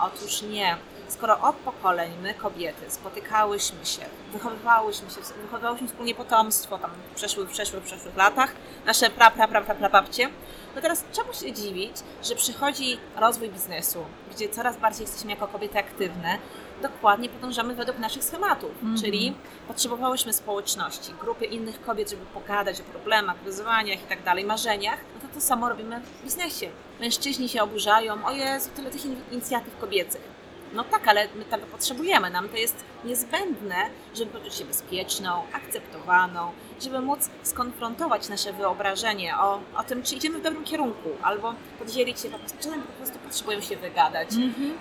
Otóż 0.00 0.42
nie. 0.42 0.76
Skoro 1.10 1.40
od 1.40 1.56
pokoleń 1.56 2.10
my, 2.22 2.34
kobiety, 2.34 2.90
spotykałyśmy 2.90 3.86
się, 3.86 4.02
wychowywałyśmy 4.32 5.10
się, 5.10 5.16
wychowywałyśmy 5.42 5.88
wspólnie 5.88 6.14
potomstwo 6.14 6.78
tam 6.78 6.90
w 7.12 7.14
przeszłych, 7.14 7.48
przeszłych, 7.50 7.82
przeszłych 7.84 8.16
latach, 8.16 8.52
nasze 8.86 9.10
pra, 9.10 9.30
pra, 9.30 9.48
pra, 9.48 9.60
pra, 9.60 9.74
pra 9.74 9.88
babcie, 9.88 10.28
no 10.74 10.80
teraz 10.82 11.04
czemu 11.12 11.32
się 11.34 11.52
dziwić, 11.52 11.96
że 12.22 12.34
przychodzi 12.34 12.98
rozwój 13.16 13.48
biznesu, 13.48 14.04
gdzie 14.34 14.48
coraz 14.48 14.76
bardziej 14.76 15.02
jesteśmy 15.06 15.30
jako 15.30 15.48
kobiety 15.48 15.78
aktywne, 15.78 16.38
dokładnie 16.82 17.28
podążamy 17.28 17.74
według 17.74 17.98
naszych 17.98 18.24
schematów, 18.24 18.70
Mhm. 18.82 19.00
czyli 19.00 19.34
potrzebowałyśmy 19.68 20.32
społeczności, 20.32 21.14
grupy 21.20 21.44
innych 21.44 21.82
kobiet, 21.82 22.10
żeby 22.10 22.26
pogadać 22.26 22.80
o 22.80 22.84
problemach, 22.84 23.36
wyzwaniach 23.36 24.02
i 24.02 24.06
tak 24.06 24.22
dalej, 24.22 24.44
marzeniach, 24.44 24.98
no 25.14 25.28
to 25.28 25.34
to 25.34 25.40
samo 25.40 25.68
robimy 25.68 26.00
w 26.00 26.24
biznesie. 26.24 26.68
Mężczyźni 27.00 27.48
się 27.48 27.62
oburzają, 27.62 28.24
o 28.26 28.30
Jezu, 28.30 28.70
tyle 28.76 28.90
tych 28.90 29.04
in- 29.04 29.20
inicjatyw 29.32 29.78
kobiecych. 29.78 30.29
No 30.72 30.84
tak, 30.84 31.08
ale 31.08 31.28
my 31.34 31.44
tego 31.44 31.66
potrzebujemy. 31.66 32.30
Nam 32.30 32.48
to 32.48 32.56
jest 32.56 32.84
niezbędne, 33.04 33.76
żeby 34.14 34.30
poczuć 34.30 34.54
się 34.54 34.64
bezpieczną, 34.64 35.42
akceptowaną, 35.52 36.52
żeby 36.82 37.00
móc 37.00 37.30
skonfrontować 37.42 38.28
nasze 38.28 38.52
wyobrażenie 38.52 39.38
o, 39.38 39.60
o 39.76 39.82
tym, 39.82 40.02
czy 40.02 40.14
idziemy 40.14 40.38
w 40.38 40.42
dobrym 40.42 40.64
kierunku, 40.64 41.08
albo 41.22 41.54
podzielić 41.78 42.20
się 42.20 42.28
po 42.28 42.38
prostu, 42.38 42.58
czasem 42.58 42.82
po 42.82 42.92
prostu 42.92 43.18
potrzebują 43.18 43.60
się 43.60 43.76
wygadać. 43.76 44.28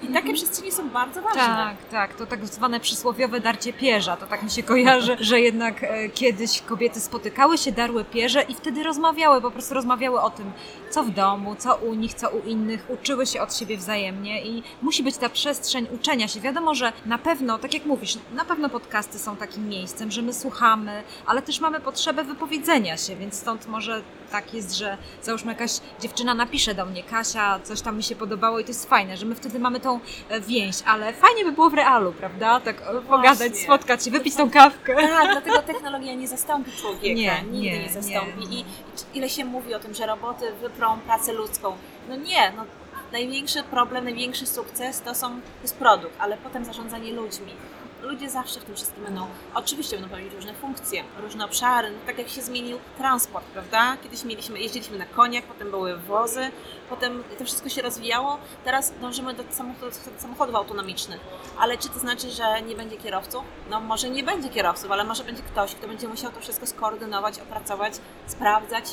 I 0.03 0.07
takie 0.13 0.33
przestrzenie 0.33 0.71
są 0.71 0.89
bardzo 0.89 1.21
ważne. 1.21 1.41
Tak, 1.41 1.75
tak, 1.91 2.13
to 2.13 2.25
tak 2.25 2.45
zwane 2.45 2.79
przysłowiowe 2.79 3.39
darcie 3.39 3.73
pierza. 3.73 4.17
To 4.17 4.25
tak 4.27 4.43
mi 4.43 4.49
się 4.49 4.63
kojarzy, 4.63 5.17
że 5.29 5.41
jednak 5.41 5.83
e, 5.83 6.09
kiedyś 6.09 6.61
kobiety 6.61 6.99
spotykały 6.99 7.57
się, 7.57 7.71
darły 7.71 8.05
pierze 8.05 8.41
i 8.41 8.55
wtedy 8.55 8.83
rozmawiały, 8.83 9.41
po 9.41 9.51
prostu 9.51 9.73
rozmawiały 9.73 10.21
o 10.21 10.29
tym, 10.29 10.51
co 10.89 11.03
w 11.03 11.09
domu, 11.09 11.55
co 11.55 11.75
u 11.75 11.93
nich, 11.93 12.13
co 12.13 12.29
u 12.29 12.39
innych, 12.39 12.85
uczyły 12.89 13.25
się 13.25 13.41
od 13.41 13.55
siebie 13.55 13.77
wzajemnie 13.77 14.45
i 14.45 14.63
musi 14.81 15.03
być 15.03 15.17
ta 15.17 15.29
przestrzeń 15.29 15.87
uczenia 15.95 16.27
się. 16.27 16.39
Wiadomo, 16.39 16.75
że 16.75 16.93
na 17.05 17.17
pewno, 17.17 17.57
tak 17.57 17.73
jak 17.73 17.85
mówisz, 17.85 18.17
na 18.33 18.45
pewno 18.45 18.69
podcasty 18.69 19.19
są 19.19 19.35
takim 19.35 19.69
miejscem, 19.69 20.11
że 20.11 20.21
my 20.21 20.33
słuchamy, 20.33 21.03
ale 21.25 21.41
też 21.41 21.59
mamy 21.59 21.79
potrzebę 21.89 22.23
wypowiedzenia 22.23 22.97
się, 22.97 23.15
więc 23.15 23.35
stąd 23.35 23.67
może 23.67 24.01
tak 24.31 24.53
jest, 24.53 24.77
że 24.77 24.97
załóżmy 25.21 25.51
jakaś 25.51 25.71
dziewczyna 25.99 26.33
napisze 26.33 26.75
do 26.75 26.85
mnie, 26.85 27.03
Kasia, 27.03 27.59
coś 27.63 27.81
tam 27.81 27.97
mi 27.97 28.03
się 28.03 28.15
podobało 28.15 28.59
i 28.59 28.63
to 28.63 28.67
jest 28.67 28.89
fajne, 28.89 29.17
że 29.17 29.25
my 29.25 29.35
wtedy 29.35 29.59
mamy 29.59 29.79
tą 29.79 29.99
e, 30.29 30.41
więź, 30.41 30.75
ale 30.85 31.13
fajnie 31.13 31.45
by 31.45 31.51
było 31.51 31.69
w 31.69 31.73
realu, 31.73 32.13
prawda? 32.13 32.59
Tak 32.59 32.81
e, 32.81 33.01
pogadać, 33.01 33.37
Właśnie. 33.37 33.63
spotkać 33.63 34.05
się, 34.05 34.11
wypić 34.11 34.35
tą 34.35 34.49
kawkę. 34.51 34.95
Tak, 34.95 35.31
dlatego 35.31 35.61
technologia 35.61 36.13
nie 36.13 36.27
zastąpi 36.27 36.71
człowieka. 36.71 37.15
Nie, 37.15 37.43
nigdy 37.51 37.77
nie, 37.77 37.83
nie, 37.83 37.89
zastąpi. 37.89 38.47
nie. 38.47 38.59
I 38.59 38.65
ile 39.13 39.29
się 39.29 39.45
mówi 39.45 39.73
o 39.73 39.79
tym, 39.79 39.93
że 39.93 40.05
roboty 40.05 40.51
wyprą 40.61 40.99
pracę 40.99 41.33
ludzką. 41.33 41.75
No 42.09 42.15
nie, 42.15 42.53
no 42.57 42.65
największy 43.11 43.63
problem, 43.63 44.03
największy 44.03 44.45
sukces 44.45 45.01
to 45.01 45.15
są 45.15 45.29
to 45.29 45.61
jest 45.61 45.77
produkt, 45.77 46.15
ale 46.19 46.37
potem 46.37 46.65
zarządzanie 46.65 47.13
ludźmi. 47.13 47.53
Ludzie 48.01 48.29
zawsze 48.29 48.59
w 48.59 48.63
tym 48.63 48.75
wszystkim 48.75 49.03
będą, 49.03 49.27
oczywiście 49.53 49.97
będą 49.97 50.09
pełnić 50.09 50.33
różne 50.33 50.53
funkcje, 50.53 51.03
różne 51.21 51.45
obszary, 51.45 51.91
no, 51.91 51.97
tak 52.05 52.17
jak 52.17 52.29
się 52.29 52.41
zmienił 52.41 52.79
transport, 52.97 53.45
prawda? 53.45 53.97
Kiedyś 54.03 54.23
mieliśmy, 54.23 54.59
jeździliśmy 54.59 54.97
na 54.97 55.05
koniach, 55.05 55.43
potem 55.43 55.71
były 55.71 55.97
wozy, 55.97 56.51
potem 56.89 57.23
to 57.37 57.45
wszystko 57.45 57.69
się 57.69 57.81
rozwijało, 57.81 58.37
teraz 58.65 58.93
dążymy 59.01 59.33
do 59.33 59.43
samochodów, 59.49 60.09
samochodów 60.17 60.55
autonomicznych. 60.55 61.19
Ale 61.59 61.77
czy 61.77 61.89
to 61.89 61.99
znaczy, 61.99 62.31
że 62.31 62.61
nie 62.61 62.75
będzie 62.75 62.97
kierowców? 62.97 63.43
No 63.69 63.79
może 63.81 64.09
nie 64.09 64.23
będzie 64.23 64.49
kierowców, 64.49 64.91
ale 64.91 65.03
może 65.03 65.23
będzie 65.23 65.43
ktoś, 65.43 65.75
kto 65.75 65.87
będzie 65.87 66.07
musiał 66.07 66.31
to 66.31 66.39
wszystko 66.39 66.67
skoordynować, 66.67 67.39
opracować, 67.39 67.93
sprawdzać, 68.27 68.85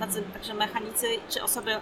tacy 0.00 0.22
także 0.32 0.54
mechanicy 0.54 1.06
czy 1.30 1.42
osoby 1.42 1.80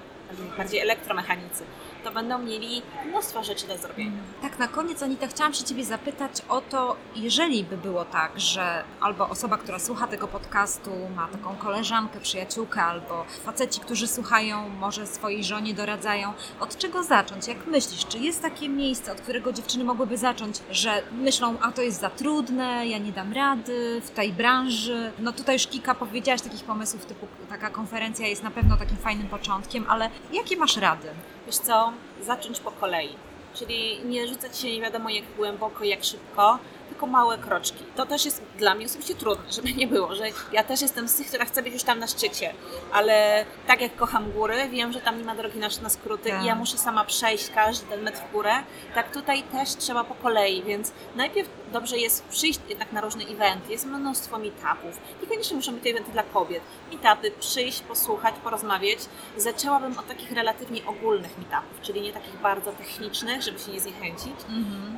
bardziej 0.56 0.80
elektromechanicy, 0.80 1.64
to 2.04 2.10
będą 2.10 2.38
mieli 2.38 2.82
mnóstwo 3.08 3.44
rzeczy 3.44 3.66
do 3.66 3.78
zrobienia. 3.78 4.18
Tak, 4.42 4.58
na 4.58 4.68
koniec 4.68 5.02
Anita, 5.02 5.26
chciałam 5.26 5.54
się 5.54 5.64
Ciebie 5.64 5.84
zapytać 5.84 6.32
o 6.48 6.60
to, 6.60 6.96
jeżeli 7.16 7.64
by 7.64 7.76
było 7.76 8.04
tak, 8.04 8.40
że 8.40 8.84
albo 9.00 9.28
osoba, 9.28 9.58
która 9.58 9.78
słucha 9.78 10.06
tego 10.06 10.28
podcastu 10.28 10.90
ma 11.16 11.28
taką 11.28 11.56
koleżankę, 11.56 12.20
przyjaciółkę, 12.20 12.82
albo 12.82 13.24
faceci, 13.44 13.80
którzy 13.80 14.06
słuchają, 14.06 14.68
może 14.68 15.06
swojej 15.06 15.44
żonie 15.44 15.74
doradzają, 15.74 16.32
od 16.60 16.78
czego 16.78 17.02
zacząć? 17.02 17.48
Jak 17.48 17.66
myślisz, 17.66 18.06
czy 18.06 18.18
jest 18.18 18.42
takie 18.42 18.68
miejsce, 18.68 19.12
od 19.12 19.20
którego 19.20 19.52
dziewczyny 19.52 19.84
mogłyby 19.84 20.18
zacząć, 20.18 20.58
że 20.70 21.02
myślą, 21.12 21.56
a 21.60 21.72
to 21.72 21.82
jest 21.82 22.00
za 22.00 22.10
trudne, 22.10 22.86
ja 22.86 22.98
nie 22.98 23.12
dam 23.12 23.32
rady 23.32 24.02
w 24.04 24.10
tej 24.10 24.32
branży? 24.32 25.12
No 25.18 25.32
tutaj 25.32 25.54
już 25.54 25.66
kilka 25.66 25.94
powiedziałaś 25.94 26.42
takich 26.42 26.64
pomysłów, 26.64 27.06
typu 27.06 27.26
taka 27.48 27.70
konferencja 27.70 28.26
jest 28.26 28.42
na 28.42 28.50
pewno 28.50 28.76
takim 28.76 28.96
fajnym 28.96 29.28
początkiem, 29.28 29.84
ale 29.88 30.10
jakie 30.32 30.56
masz 30.56 30.76
rady? 30.76 31.08
Wiesz 31.46 31.56
co, 31.56 31.92
zacząć 32.22 32.60
po 32.60 32.70
kolei. 32.70 33.14
Czyli 33.54 34.00
nie 34.04 34.28
rzucać 34.28 34.58
się 34.58 34.72
nie 34.72 34.80
wiadomo 34.80 35.10
jak 35.10 35.24
głęboko, 35.36 35.84
jak 35.84 36.04
szybko, 36.04 36.58
małe 37.06 37.38
kroczki. 37.38 37.84
To 37.96 38.06
też 38.06 38.24
jest 38.24 38.42
dla 38.58 38.74
mnie 38.74 38.86
osobiście 38.86 39.14
trudne, 39.14 39.52
żeby 39.52 39.72
nie 39.72 39.86
było, 39.86 40.14
że 40.14 40.24
ja 40.52 40.64
też 40.64 40.82
jestem 40.82 41.08
z 41.08 41.14
tych, 41.14 41.26
która 41.28 41.44
chce 41.44 41.62
być 41.62 41.72
już 41.72 41.82
tam 41.82 41.98
na 41.98 42.06
szczycie, 42.06 42.54
ale 42.92 43.44
tak 43.66 43.80
jak 43.80 43.96
kocham 43.96 44.32
góry, 44.32 44.68
wiem, 44.68 44.92
że 44.92 45.00
tam 45.00 45.18
nie 45.18 45.24
ma 45.24 45.34
drogi 45.34 45.58
na, 45.58 45.68
na 45.82 45.88
skróty 45.88 46.30
Tak. 46.30 46.42
i 46.42 46.46
ja 46.46 46.54
muszę 46.54 46.78
sama 46.78 47.04
przejść 47.04 47.50
każdy 47.54 47.86
ten 47.86 48.02
metr 48.02 48.18
w 48.28 48.32
górę, 48.32 48.52
tak 48.94 49.10
tutaj 49.12 49.42
też 49.42 49.76
trzeba 49.76 50.04
po 50.04 50.14
kolei, 50.14 50.62
więc 50.62 50.92
najpierw 51.16 51.48
dobrze 51.72 51.98
jest 51.98 52.24
przyjść 52.24 52.60
jednak 52.68 52.92
na 52.92 53.00
różne 53.00 53.24
eventy, 53.24 53.72
jest 53.72 53.86
mnóstwo 53.86 54.38
meetupów, 54.38 55.00
niekoniecznie 55.22 55.56
muszą 55.56 55.72
być 55.72 55.82
to 55.82 55.88
eventy 55.88 56.12
dla 56.12 56.22
kobiet, 56.22 56.62
meetupy, 56.92 57.30
przyjść, 57.40 57.80
posłuchać, 57.80 58.34
porozmawiać. 58.44 58.98
Zaczęłabym 59.36 59.98
od 59.98 60.06
takich 60.08 60.32
relatywnie 60.32 60.86
ogólnych 60.86 61.38
meetupów, 61.38 61.80
czyli 61.82 62.00
nie 62.00 62.12
takich 62.12 62.36
bardzo 62.40 62.72
technicznych, 62.72 63.42
żeby 63.42 63.58
się 63.58 63.72
nie 63.72 63.80
zniechęcić, 63.80 64.34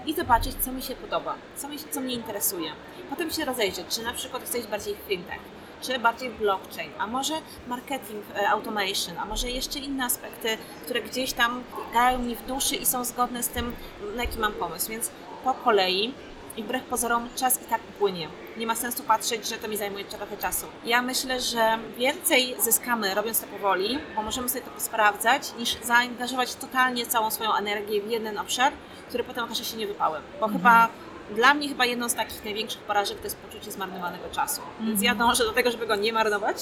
i 0.06 0.14
zobaczyć, 0.14 0.52
co 0.60 0.72
mi 0.72 0.82
się 0.82 0.94
podoba, 0.94 1.34
co, 1.56 1.68
mi, 1.68 1.76
co 1.94 2.00
mnie 2.00 2.14
interesuje. 2.14 2.72
Potem 3.11 3.30
się 3.30 3.44
rozejrzeć, 3.44 3.87
czy 3.88 4.02
na 4.02 4.12
przykład 4.12 4.54
iść 4.54 4.66
bardziej 4.66 4.96
fintech, 5.09 5.38
czy 5.83 5.98
bardziej 5.98 6.30
blockchain, 6.30 6.90
a 6.98 7.07
może 7.07 7.35
marketing 7.68 8.24
e, 8.37 8.48
automation, 8.48 9.18
a 9.18 9.24
może 9.24 9.50
jeszcze 9.50 9.78
inne 9.78 10.04
aspekty, 10.04 10.48
które 10.85 11.02
gdzieś 11.02 11.33
tam 11.33 11.62
grają 11.92 12.18
mi 12.18 12.37
w 12.37 12.46
duszy 12.46 12.76
i 12.76 12.87
są 12.87 13.04
zgodne 13.04 13.42
z 13.42 13.48
tym, 13.48 13.76
na 14.16 14.22
jaki 14.22 14.38
mam 14.38 14.52
pomysł. 14.52 14.90
Więc 14.90 15.11
po 15.44 15.54
kolei 15.54 16.14
i 16.57 16.62
wbrew 16.62 16.83
pozorom 16.83 17.28
czas 17.37 17.62
i 17.62 17.64
tak 17.64 17.80
płynie. 17.80 18.28
Nie 18.57 18.66
ma 18.66 18.74
sensu 18.74 19.02
patrzeć, 19.02 19.48
że 19.48 19.57
to 19.57 19.68
mi 19.68 19.76
zajmuje 19.76 20.04
trochę 20.04 20.37
czasu. 20.37 20.66
Ja 20.85 21.02
myślę, 21.02 21.40
że 21.40 21.78
więcej 21.96 22.54
zyskamy 22.61 23.14
robiąc 23.14 23.40
to 23.40 23.46
powoli, 23.46 23.98
bo 24.16 24.22
możemy 24.22 24.48
sobie 24.48 24.61
to 24.61 24.70
posprawdzać, 24.70 25.42
niż 25.59 25.76
zaangażować 25.83 26.54
totalnie 26.54 27.07
całą 27.07 27.30
swoją 27.30 27.54
energię 27.54 28.02
w 28.02 28.11
jeden 28.11 28.38
obszar, 28.38 28.72
który 29.09 29.24
potem 29.24 29.44
okaże 29.44 29.64
się 29.64 29.76
niewypałem. 29.76 30.22
Bo 30.40 30.48
chyba 30.48 30.88
dla 31.30 31.54
mnie 31.54 31.68
chyba 31.68 31.84
jedną 31.84 32.08
z 32.08 32.14
takich 32.14 32.44
największych 32.44 32.80
porażek 32.82 33.18
to 33.18 33.24
jest 33.24 33.37
poczucie 33.37 33.72
zmarnowanego 33.72 34.24
czasu. 34.32 34.60
Więc 34.80 35.02
ja 35.02 35.14
dążę 35.14 35.44
do 35.44 35.52
tego, 35.52 35.70
żeby 35.70 35.87
go 35.87 35.96
nie 35.96 36.12
marnować, 36.12 36.56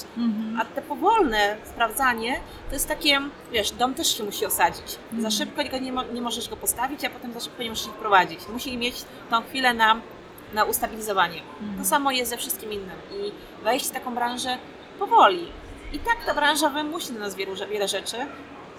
a 0.61 0.65
te 0.65 0.81
powolne 0.81 1.57
sprawdzanie 1.63 2.39
to 2.69 2.73
jest 2.75 2.87
takie, 2.87 3.19
wiesz, 3.51 3.71
dom 3.71 3.93
też 3.93 4.17
się 4.17 4.23
musi 4.23 4.45
osadzić. 4.45 4.97
Za 5.19 5.31
szybko 5.31 5.63
go 5.71 5.77
nie, 5.77 5.93
mo- 5.93 6.03
nie 6.03 6.21
możesz 6.21 6.49
go 6.49 6.57
postawić, 6.57 7.05
a 7.05 7.09
potem 7.09 7.33
za 7.33 7.39
szybko 7.39 7.63
nie 7.63 7.69
możesz 7.69 7.85
ich 7.87 7.93
prowadzić. 7.93 8.39
Musi 8.53 8.77
mieć 8.77 8.95
tą 9.29 9.41
chwilę 9.43 9.73
na, 9.73 9.95
na 10.53 10.63
ustabilizowanie. 10.63 11.41
To 11.79 11.85
samo 11.85 12.11
jest 12.11 12.29
ze 12.31 12.37
wszystkim 12.37 12.73
innym. 12.73 12.97
I 13.11 13.31
wejść 13.63 13.87
w 13.87 13.91
taką 13.91 14.15
branżę 14.15 14.57
powoli. 14.99 15.47
I 15.93 15.99
tak 15.99 16.25
ta 16.25 16.33
branża 16.33 16.69
wymusi 16.69 17.13
na 17.13 17.19
nas 17.19 17.35
wielu, 17.35 17.55
wiele 17.71 17.87
rzeczy 17.87 18.17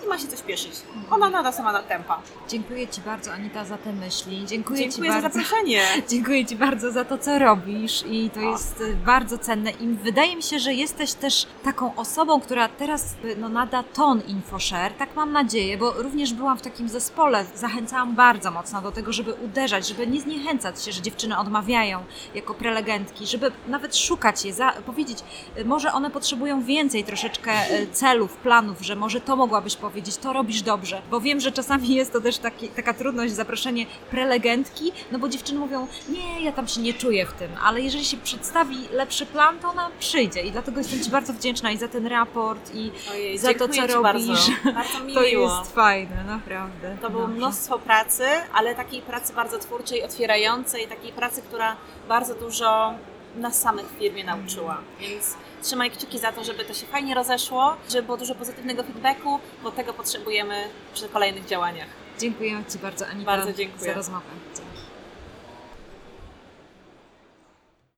i 0.05 0.09
ma 0.09 0.19
się 0.19 0.27
coś 0.27 0.43
pieszyć. 0.43 0.73
Ona 1.11 1.31
nada 1.31 1.53
sama 1.53 1.73
na 1.73 1.83
tempa. 1.83 2.23
Dziękuję 2.49 2.88
Ci 2.88 3.01
bardzo, 3.01 3.33
Anita, 3.33 3.64
za 3.64 3.79
te 3.79 3.93
myśli. 3.93 4.47
Dziękuję, 4.47 4.79
Dziękuję 4.79 4.90
Ci 4.90 5.12
za 5.14 5.21
bardzo. 5.21 5.38
zaproszenie. 5.38 5.83
Dziękuję 6.11 6.47
Ci 6.47 6.57
bardzo 6.57 6.93
za 6.93 7.05
to, 7.05 7.19
co 7.19 7.38
robisz 7.38 8.05
i 8.11 8.31
to 8.31 8.40
O. 8.40 8.43
jest 8.43 8.81
y, 8.81 8.97
bardzo 8.97 9.38
cenne 9.38 9.71
i 9.71 9.88
wydaje 9.88 10.37
mi 10.37 10.43
się, 10.43 10.59
że 10.59 10.75
jesteś 10.75 11.12
też 11.12 11.47
taką 11.62 11.95
osobą, 11.95 12.40
która 12.40 12.69
teraz 12.69 13.14
y, 13.25 13.37
no, 13.37 13.49
nada 13.49 13.83
ton 13.83 14.23
InfoShare, 14.29 14.93
tak 14.93 15.17
mam 15.17 15.33
nadzieję, 15.33 15.79
bo 15.79 15.93
również 15.93 16.33
byłam 16.35 16.59
w 16.59 16.62
takim 16.62 16.88
zespole, 16.88 17.45
zachęcałam 17.55 18.14
bardzo 18.14 18.51
mocno 18.51 18.83
do 18.83 18.93
tego, 18.93 19.12
żeby 19.12 19.33
uderzać, 19.35 19.88
żeby 19.88 20.07
nie 20.07 20.21
zniechęcać 20.21 20.83
się, 20.83 20.93
że 20.93 21.03
dziewczyny 21.03 21.38
odmawiają 21.38 22.05
jako 22.35 22.55
prelegentki, 22.55 23.27
żeby 23.27 23.53
nawet 23.69 23.97
szukać 23.97 24.45
je, 24.45 24.53
za, 24.53 24.73
powiedzieć, 24.73 25.19
y, 25.59 25.64
może 25.64 25.93
one 25.93 26.11
potrzebują 26.11 26.62
więcej 26.62 27.05
troszeczkę 27.05 27.53
celów, 27.93 28.37
planów, 28.37 28.81
że 28.81 28.97
może 28.97 29.21
to 29.21 29.37
mogłabyś 29.37 29.77
powiedzieć, 29.77 29.94
to 30.03 30.33
robisz 30.33 30.63
dobrze, 30.63 31.03
bo 31.11 31.21
wiem, 31.21 31.41
że 31.41 31.53
czasami 31.53 31.95
jest 31.95 32.13
to 32.13 32.21
też 32.21 32.39
taki, 32.39 32.69
taka 32.69 32.95
trudność, 32.95 33.33
zaproszenie 33.35 33.87
prelegentki, 34.11 34.93
no 35.13 35.19
bo 35.19 35.29
dziewczyny 35.29 35.59
mówią, 35.61 35.87
nie, 36.09 36.45
ja 36.45 36.53
tam 36.53 36.69
się 36.69 36.81
nie 36.81 36.95
czuję 36.95 37.27
w 37.27 37.33
tym, 37.33 37.51
ale 37.65 37.81
jeżeli 37.81 38.05
się 38.05 38.17
przedstawi 38.17 38.77
lepszy 38.93 39.27
plan, 39.27 39.59
to 39.59 39.69
ona 39.69 39.91
przyjdzie 40.01 40.43
i 40.43 40.51
dlatego 40.53 40.79
jestem 40.79 41.01
Ci 41.05 41.11
bardzo 41.11 41.33
wdzięczna 41.33 41.71
i 41.71 41.77
za 41.79 41.89
ten 41.89 42.07
raport 42.07 42.75
i 42.75 42.91
Ojej, 43.13 43.39
za 43.39 43.55
to, 43.55 43.69
co 43.69 43.87
robisz. 43.87 44.03
Bardzo, 44.03 44.73
bardzo 44.75 45.01
mi 45.05 45.15
to 45.15 45.21
miło. 45.23 45.59
jest 45.59 45.73
fajne, 45.75 46.25
naprawdę. 46.27 46.97
To 47.03 47.11
było 47.11 47.23
Dobrze. 47.23 47.37
mnóstwo 47.39 47.79
pracy, 47.79 48.25
ale 48.55 48.75
takiej 48.75 49.03
pracy 49.03 49.33
bardzo 49.33 49.59
twórczej, 49.59 50.05
otwierającej, 50.05 50.87
takiej 50.89 51.13
pracy, 51.13 51.43
która 51.43 51.77
bardzo 52.09 52.35
dużo 52.35 52.95
nas 53.37 53.61
samych 53.61 53.87
w 53.87 53.99
firmie 53.99 54.25
nauczyła. 54.25 54.79
Więc 55.01 55.35
trzymaj 55.62 55.90
kciuki 55.90 56.18
za 56.18 56.33
to, 56.33 56.44
żeby 56.44 56.64
to 56.64 56.75
się 56.75 56.87
fajnie 56.87 57.14
rozeszło, 57.14 57.77
żeby 57.90 58.03
było 58.03 58.16
dużo 58.18 58.35
pozytywnego 58.35 58.83
feedbacku, 58.83 59.38
bo 59.62 59.70
tego 59.70 59.92
potrzebujemy 59.94 60.68
przy 60.94 61.09
kolejnych 61.09 61.44
działaniach. 61.47 61.88
Dziękuję 62.18 62.62
Ci 62.73 62.79
bardzo, 62.79 63.07
Anita, 63.07 63.27
Bardzo 63.37 63.53
dziękuję. 63.53 63.90
za 63.90 63.94
rozmowę. 63.97 64.27